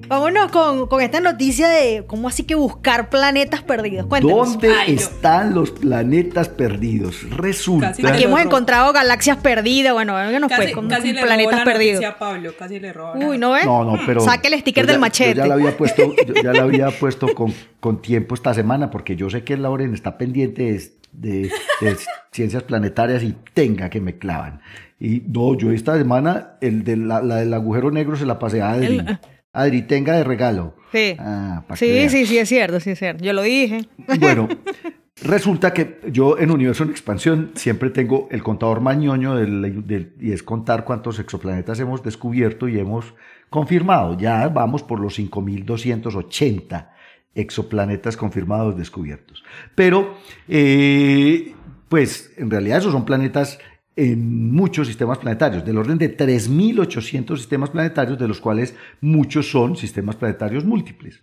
[0.10, 4.08] Vámonos con, con, esta noticia de cómo así que buscar planetas perdidos.
[4.08, 4.54] Cuéntanos.
[4.54, 7.30] ¿Dónde están los planetas perdidos?
[7.30, 7.90] Resulta.
[7.90, 9.94] Aquí hemos encontrado galaxias perdidas.
[9.94, 12.04] Bueno, que nos fue con casi planetas perdidos.
[12.04, 13.16] A Pablo, casi le roba.
[13.18, 13.66] Uy, ¿no ves?
[13.66, 14.22] No, no, pero.
[14.22, 15.36] Saque el sticker del machete.
[15.36, 19.16] Yo ya la había puesto, ya la había puesto con, con, tiempo esta semana, porque
[19.16, 20.64] yo sé que Lauren está pendiente
[21.12, 21.52] de,
[21.82, 21.98] de,
[22.32, 24.62] ciencias planetarias y tenga que me clavan.
[25.00, 28.72] Y no, yo esta semana, el de la, del agujero negro se la pasé a
[28.72, 29.06] Adri.
[29.54, 30.76] Adri, tenga de regalo.
[30.92, 31.16] Sí.
[31.20, 33.24] Ah, sí, sí, sí, es cierto, sí, es cierto.
[33.24, 33.82] Yo lo dije.
[34.20, 34.48] Bueno,
[35.24, 40.44] resulta que yo en Universo en Expansión siempre tengo el contador mañoño del, y es
[40.44, 43.14] contar cuántos exoplanetas hemos descubierto y hemos
[43.50, 44.18] confirmado.
[44.18, 46.90] Ya vamos por los 5.280
[47.36, 49.44] exoplanetas confirmados descubiertos.
[49.76, 50.16] Pero,
[50.48, 51.54] eh,
[51.88, 53.60] pues en realidad esos son planetas
[53.96, 59.76] en muchos sistemas planetarios, del orden de 3.800 sistemas planetarios, de los cuales muchos son
[59.76, 61.20] sistemas planetarios múltiples.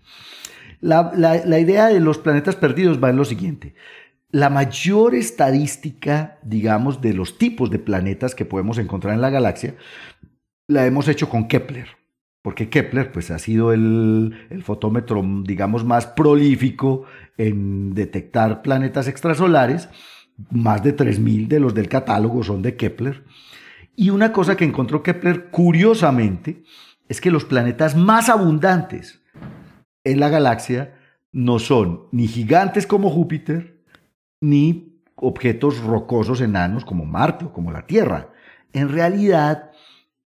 [0.80, 3.74] La, la, idea de los planetas perdidos va en lo siguiente.
[4.30, 9.74] La mayor estadística, digamos, de los tipos de planetas que podemos encontrar en la galaxia,
[10.68, 11.88] la hemos hecho con Kepler,
[12.42, 17.04] porque Kepler pues, ha sido el, el fotómetro, digamos, más prolífico
[17.38, 19.88] en detectar planetas extrasolares
[20.50, 23.24] más de 3.000 de los del catálogo son de Kepler.
[23.94, 26.62] Y una cosa que encontró Kepler curiosamente
[27.08, 29.22] es que los planetas más abundantes
[30.04, 30.94] en la galaxia
[31.32, 33.82] no son ni gigantes como Júpiter,
[34.40, 38.32] ni objetos rocosos enanos como Marte o como la Tierra.
[38.72, 39.70] En realidad,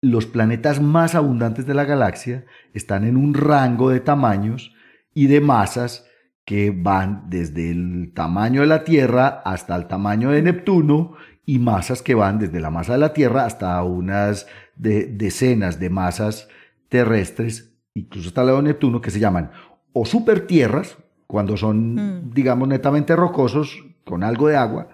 [0.01, 4.73] los planetas más abundantes de la galaxia están en un rango de tamaños
[5.13, 6.08] y de masas
[6.49, 11.13] que van desde el tamaño de la Tierra hasta el tamaño de Neptuno
[11.45, 16.47] y masas que van desde la masa de la Tierra hasta unas decenas de masas
[16.87, 19.51] terrestres, incluso hasta el lado de Neptuno, que se llaman
[19.93, 20.97] o supertierras,
[21.27, 22.33] cuando son, mm.
[22.33, 24.87] digamos, netamente rocosos, con algo de agua,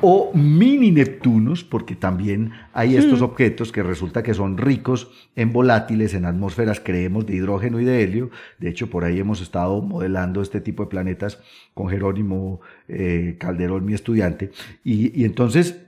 [0.00, 3.24] o mini Neptunos, porque también hay estos hmm.
[3.24, 8.02] objetos que resulta que son ricos en volátiles, en atmósferas, creemos, de hidrógeno y de
[8.02, 8.30] helio.
[8.58, 11.40] De hecho, por ahí hemos estado modelando este tipo de planetas
[11.74, 14.50] con Jerónimo eh, Calderón, mi estudiante.
[14.82, 15.80] Y, entonces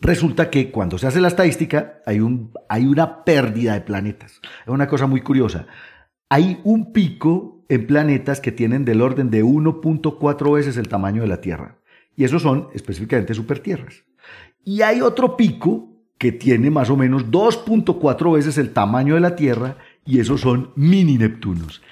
[0.00, 4.40] resulta que cuando se hace la estadística hay, un, hay una pérdida de planetas.
[4.62, 5.66] Es una cosa muy curiosa.
[6.28, 11.28] Hay un pico en planetas que tienen del orden de 1.4 veces el tamaño de
[11.28, 11.78] la Tierra.
[12.16, 14.04] Y esos son específicamente supertierras.
[14.64, 19.36] Y hay otro pico que tiene más o menos 2.4 veces el tamaño de la
[19.36, 21.82] Tierra y esos son mini Neptunos.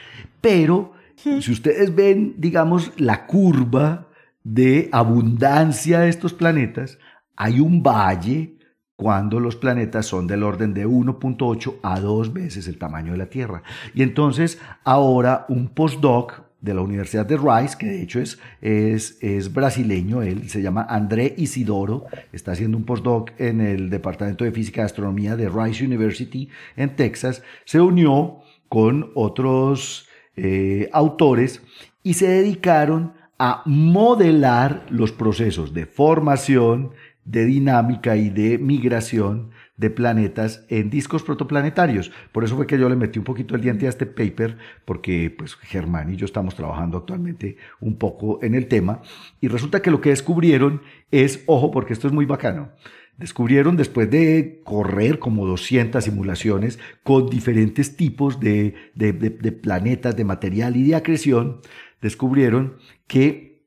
[0.40, 4.08] Pero si ustedes ven, digamos, la curva
[4.42, 6.98] de abundancia de estos planetas,
[7.36, 8.58] hay un valle
[8.96, 13.26] cuando los planetas son del orden de 1.8 a 2 veces el tamaño de la
[13.26, 13.62] Tierra.
[13.94, 19.18] Y entonces ahora un postdoc de la Universidad de Rice, que de hecho es, es,
[19.20, 24.52] es, brasileño, él se llama André Isidoro, está haciendo un postdoc en el Departamento de
[24.52, 28.38] Física y Astronomía de Rice University en Texas, se unió
[28.68, 31.62] con otros eh, autores
[32.02, 36.92] y se dedicaron a modelar los procesos de formación,
[37.24, 42.12] de dinámica y de migración de planetas en discos protoplanetarios.
[42.32, 45.34] Por eso fue que yo le metí un poquito el diente a este paper, porque
[45.36, 49.02] pues Germán y yo estamos trabajando actualmente un poco en el tema,
[49.40, 52.70] y resulta que lo que descubrieron es, ojo, porque esto es muy bacano,
[53.16, 60.24] descubrieron después de correr como 200 simulaciones con diferentes tipos de, de, de planetas, de
[60.24, 61.60] material y de acreción,
[62.00, 63.66] descubrieron que,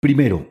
[0.00, 0.48] primero,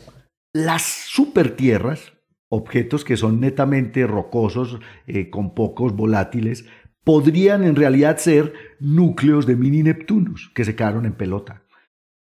[0.53, 2.13] las supertierras,
[2.49, 6.65] objetos que son netamente rocosos, eh, con pocos volátiles,
[7.03, 11.63] podrían en realidad ser núcleos de mini Neptunos que se quedaron en pelota.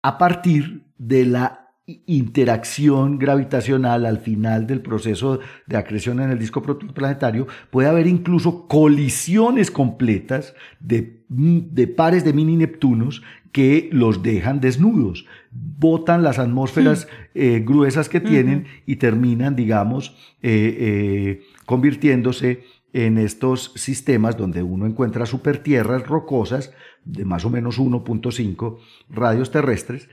[0.04, 6.62] A partir de la interacción gravitacional al final del proceso de acreción en el disco
[6.62, 14.62] protoplanetario, puede haber incluso colisiones completas de, de pares de mini Neptunos que los dejan
[14.62, 22.64] desnudos, botan las atmósferas eh, gruesas que tienen y terminan, digamos, eh, eh, convirtiéndose
[22.94, 26.74] en estos sistemas donde uno encuentra supertierras rocosas
[27.04, 28.78] de más o menos 1.5
[29.10, 30.10] radios terrestres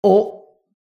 [0.00, 0.43] o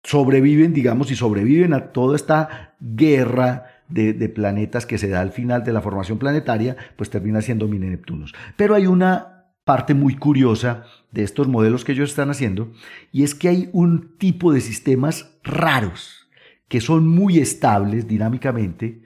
[0.05, 5.63] sobreviven, digamos, y sobreviven a toda esta guerra de, planetas que se da al final
[5.63, 8.33] de la formación planetaria, pues termina siendo mini Neptunos.
[8.55, 12.71] Pero hay una parte muy curiosa de estos modelos que ellos están haciendo,
[13.11, 16.29] y es que hay un tipo de sistemas raros,
[16.67, 19.01] que son muy estables dinámicamente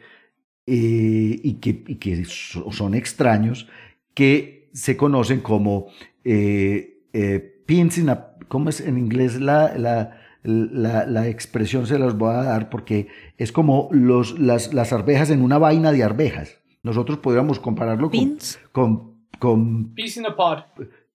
[0.65, 3.69] eh, y, que, son extraños,
[4.13, 5.87] que se conocen como
[6.25, 7.63] eh, eh,
[8.47, 13.89] ¿cómo es en inglés la la, expresión se las voy a dar porque es como
[13.91, 16.57] los, las, las, arvejas en una vaina de arvejas.
[16.83, 18.37] Nosotros podríamos compararlo con,
[18.71, 19.93] con, con...
[19.93, 20.59] Peas in a pod.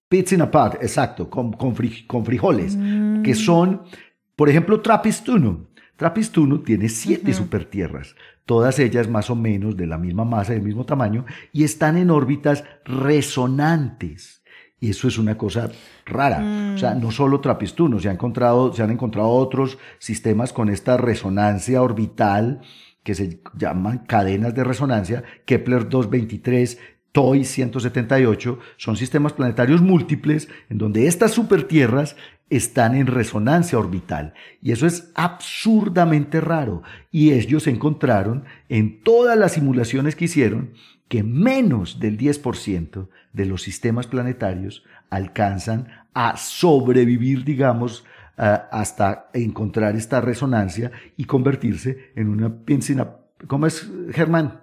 [0.08, 3.36] Peas in a pod, exacto, con, con, frijoles, que mm.
[3.36, 3.82] son,
[4.36, 5.68] por ejemplo, Trapistuno.
[5.96, 10.84] Trapistuno tiene siete supertierras, todas ellas más o menos de la misma masa, del mismo
[10.84, 14.42] tamaño, y están en órbitas resonantes.
[14.80, 15.70] Y eso es una cosa
[16.04, 16.72] rara.
[16.74, 20.96] O sea, no solo trapistuno, se, ha encontrado, se han encontrado otros sistemas con esta
[20.96, 22.60] resonancia orbital
[23.02, 26.78] que se llaman cadenas de resonancia, Kepler 223,
[27.12, 32.16] TOI 178, son sistemas planetarios múltiples en donde estas supertierras
[32.50, 34.34] están en resonancia orbital.
[34.60, 36.82] Y eso es absurdamente raro.
[37.10, 40.72] Y ellos encontraron en todas las simulaciones que hicieron
[41.08, 48.04] que menos del 10% de los sistemas planetarios alcanzan a sobrevivir, digamos,
[48.36, 53.16] hasta encontrar esta resonancia y convertirse en una benzina.
[53.46, 54.60] ¿Cómo es, Germán?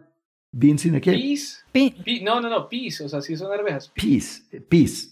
[0.52, 1.14] ¿Benzina qué?
[1.72, 2.24] Peace.
[2.24, 3.04] no, no, no, peace.
[3.06, 3.90] O sea, sí son arvejas.
[3.96, 4.44] Peace.
[4.68, 5.10] Peace.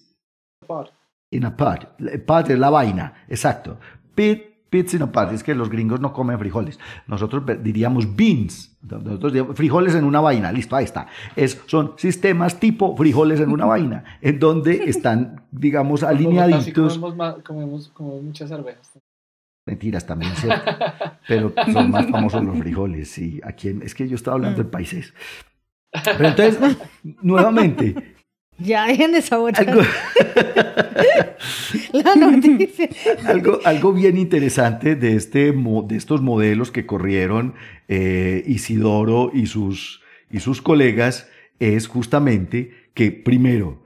[1.32, 1.86] In a pod.
[2.26, 3.80] Pod es la vaina, exacto.
[4.14, 6.80] Pit Pizza no parte, es que los gringos no comen frijoles.
[7.08, 11.08] Nosotros diríamos beans, nosotros diríamos frijoles en una vaina, listo, ahí está.
[11.36, 17.00] Es, son sistemas tipo frijoles en una vaina, en donde están, digamos, alineaditos.
[17.44, 19.00] Comemos, muchas arvejas.
[19.66, 20.72] Mentiras también, ¿cierto?
[21.28, 23.40] Pero son más famosos los frijoles, sí.
[23.44, 25.14] Aquí es que yo estaba hablando de países.
[25.92, 26.78] Pero entonces,
[27.22, 28.16] nuevamente,
[28.58, 29.22] ya dejen de
[31.94, 32.90] la noticia.
[33.66, 37.54] Algo, bien interesante de, este, de estos modelos que corrieron
[37.88, 40.02] eh, Isidoro y sus,
[40.32, 41.28] y sus colegas
[41.60, 43.84] es justamente que primero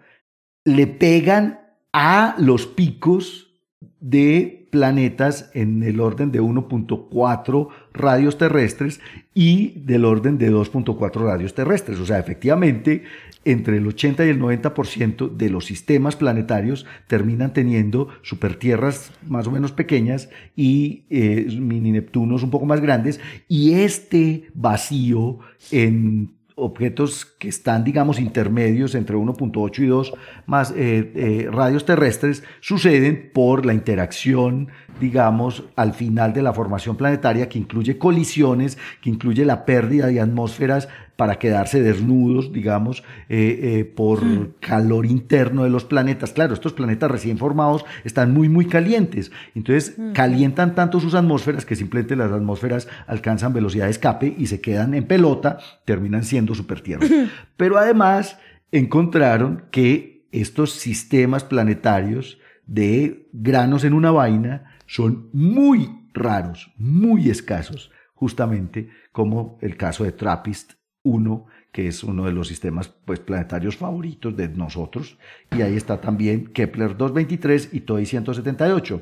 [0.66, 1.60] le pegan
[1.91, 3.52] a los picos
[4.00, 9.00] de planetas en el orden de 1.4 radios terrestres
[9.36, 12.00] y del orden de 2.4 radios terrestres.
[12.00, 13.04] O sea, efectivamente,
[13.46, 19.52] entre el 80 y el 90% de los sistemas planetarios terminan teniendo supertierras más o
[19.52, 23.20] menos pequeñas y eh, mini Neptunos un poco más grandes.
[23.48, 25.39] Y este vacío
[25.72, 30.14] en objetos que están, digamos, intermedios entre 1.8 y 2
[30.46, 34.70] más eh, eh, radios terrestres suceden por la interacción,
[35.00, 40.20] digamos, al final de la formación planetaria que incluye colisiones, que incluye la pérdida de
[40.20, 44.55] atmósferas para quedarse desnudos, digamos, eh, eh, por mm.
[44.59, 46.34] calor interno de los planetas.
[46.34, 49.32] Claro, estos planetas recién formados están muy, muy calientes.
[49.53, 50.14] Entonces, mm.
[50.14, 54.93] calientan tanto sus atmósferas que simplemente las atmósferas alcanzan velocidad de escape y se quedan
[54.93, 57.09] en pelota, terminan siendo supertierras.
[57.57, 58.38] Pero además,
[58.72, 67.91] encontraron que estos sistemas planetarios de granos en una vaina son muy raros, muy escasos,
[68.14, 70.74] justamente como el caso de Trappist
[71.04, 75.18] uno que es uno de los sistemas pues, planetarios favoritos de nosotros,
[75.51, 79.01] y ahí está también Kepler 223 y TOI 178.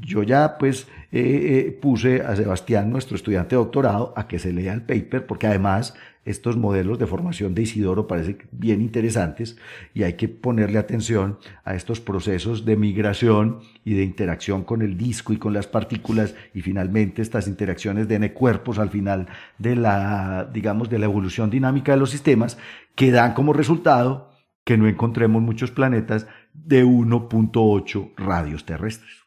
[0.00, 4.52] Yo ya pues eh, eh, puse a Sebastián, nuestro estudiante de doctorado, a que se
[4.52, 5.94] lea el paper, porque además
[6.28, 9.56] estos modelos de formación de Isidoro parecen bien interesantes
[9.94, 14.98] y hay que ponerle atención a estos procesos de migración y de interacción con el
[14.98, 19.76] disco y con las partículas y finalmente estas interacciones de N cuerpos al final de
[19.76, 22.58] la, digamos, de la evolución dinámica de los sistemas
[22.94, 24.30] que dan como resultado
[24.64, 29.24] que no encontremos muchos planetas de 1.8 radios terrestres.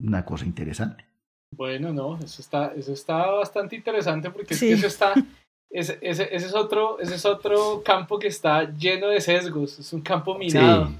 [0.00, 1.06] Una cosa interesante.
[1.52, 5.12] Bueno, no, eso está, eso está bastante interesante porque es que eso está
[5.72, 10.02] ese, ese, es otro, ese es otro campo que está lleno de sesgos, es un
[10.02, 10.90] campo minado.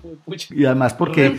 [0.51, 1.31] Y además porque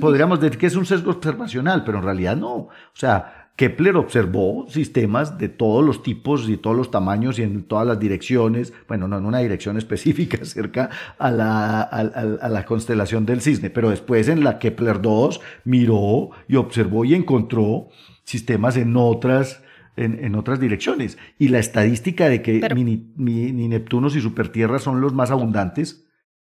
[0.00, 2.54] podríamos decir que es un sesgo observacional, pero en realidad no.
[2.54, 7.64] O sea, Kepler observó sistemas de todos los tipos y todos los tamaños y en
[7.64, 13.26] todas las direcciones, bueno, no en una dirección específica cerca a la, a la constelación
[13.26, 17.88] del cisne, pero después en la Kepler 2 miró y observó y encontró
[18.24, 19.62] sistemas en otras
[19.96, 21.18] en, otras direcciones.
[21.38, 26.04] Y la estadística de que ni Neptunos y supertierras son los más abundantes,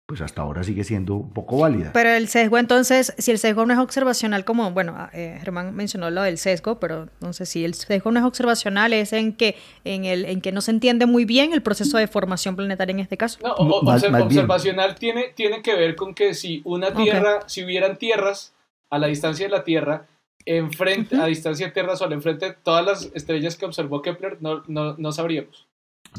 [0.06, 1.90] pues hasta ahora sigue siendo un poco válida.
[1.92, 5.74] Pero el sesgo entonces, si el sesgo no es observacional, como, bueno, ah, eh, Germán
[5.74, 9.56] mencionó lo del sesgo, pero entonces si el sesgo no es observacional es en que,
[9.82, 13.00] en el, en que no se entiende muy bien el proceso de formación planetaria en
[13.00, 13.40] este caso.
[13.42, 18.54] No, observacional tiene, tiene que ver con que si una tierra, si hubieran tierras
[18.90, 20.06] a la distancia de la Tierra,
[20.46, 24.62] enfrente, a distancia de Tierra Sol, enfrente de todas las estrellas que observó Kepler, no,
[24.68, 25.66] no, no sabríamos.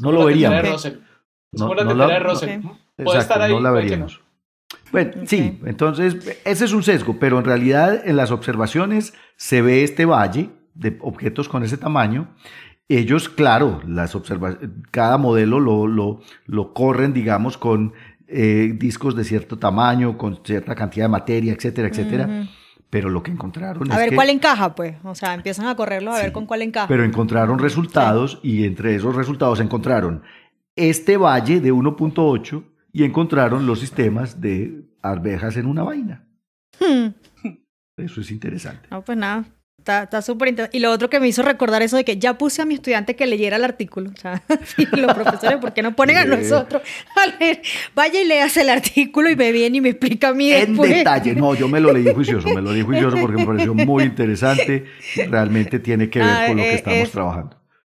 [0.00, 0.84] No lo veríamos.
[0.84, 0.98] Es
[1.58, 2.60] como la no, de Russell.
[3.02, 3.52] Puede estar ahí.
[3.52, 4.20] No la veríamos.
[4.92, 9.82] Bueno, sí, entonces ese es un sesgo, pero en realidad en las observaciones se ve
[9.82, 12.28] este valle de objetos con ese tamaño.
[12.88, 14.16] Ellos, claro, las
[14.90, 17.94] cada modelo lo, lo, lo corren, digamos, con
[18.28, 22.48] eh, discos de cierto tamaño, con cierta cantidad de materia, etcétera, etcétera
[22.90, 24.96] pero lo que encontraron a ver cuál encaja, pues.
[25.04, 26.88] O sea, empiezan a correrlo a ver con cuál encaja.
[26.88, 30.22] Pero encontraron resultados y entre esos resultados encontraron
[30.76, 36.26] este valle de 1.8 y encontraron los sistemas de arvejas en una vaina.
[36.78, 37.08] Hmm.
[37.96, 38.88] Eso es interesante.
[38.90, 39.44] No, pues nada.
[39.88, 40.76] Está súper interesante.
[40.76, 43.16] Y lo otro que me hizo recordar eso de que ya puse a mi estudiante
[43.16, 44.10] que leyera el artículo.
[44.10, 44.42] O sea,
[44.92, 46.82] los profesores, ¿por qué no ponen a nosotros
[47.16, 47.62] a leer?
[47.94, 50.90] Vaya y leas el artículo y me viene y me explica a mí después.
[50.90, 53.74] En detalle, no, yo me lo leí juicioso, me lo leí juicioso porque me pareció
[53.74, 54.84] muy interesante.
[55.28, 57.57] Realmente tiene que ver ah, con lo que eh, estamos trabajando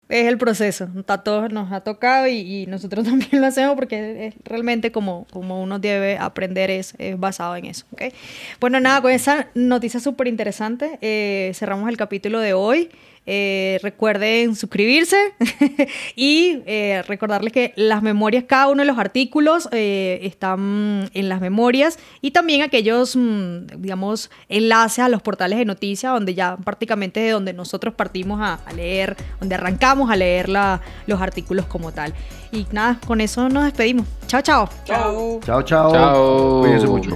[0.09, 0.89] es el proceso.
[1.07, 5.61] A todos nos ha tocado y, nosotros también lo hacemos porque es realmente como, como
[5.61, 7.85] uno debe aprender es, basado en eso.
[7.93, 8.11] ¿okay?
[8.59, 12.89] Bueno, nada, con esa noticia súper interesante eh, cerramos el capítulo de hoy.
[13.25, 15.17] Eh, recuerden suscribirse
[16.15, 21.39] y eh, recordarles que las memorias, cada uno de los artículos eh, están en las
[21.39, 27.19] memorias y también aquellos, mm, digamos, enlaces a los portales de noticias donde ya prácticamente
[27.19, 32.13] de donde nosotros partimos a, leer, donde arrancamos a leer los artículos como tal.
[32.51, 34.07] Y nada, con eso nos despedimos.
[34.27, 34.69] Chao, chao.
[34.85, 35.39] Chao.
[35.45, 35.91] Chao, chao.
[35.91, 36.61] chao.
[36.61, 37.11] Cuídense mucho.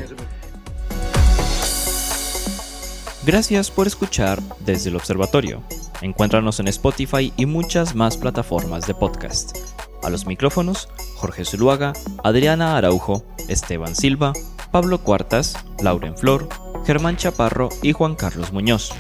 [3.25, 5.63] Gracias por escuchar desde el observatorio.
[6.03, 9.57] Encuéntranos en Spotify y muchas más plataformas de podcast.
[10.03, 11.93] A los micrófonos, Jorge Zuluaga,
[12.25, 14.33] Adriana Araujo, Esteban Silva,
[14.73, 16.49] Pablo Cuartas, Lauren Flor,
[16.85, 18.91] Germán Chaparro y Juan Carlos Muñoz.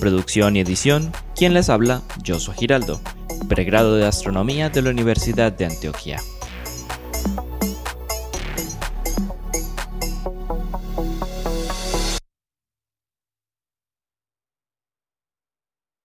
[0.00, 3.00] Producción y edición, quien les habla, Josué Giraldo,
[3.48, 6.20] pregrado de Astronomía de la Universidad de Antioquia.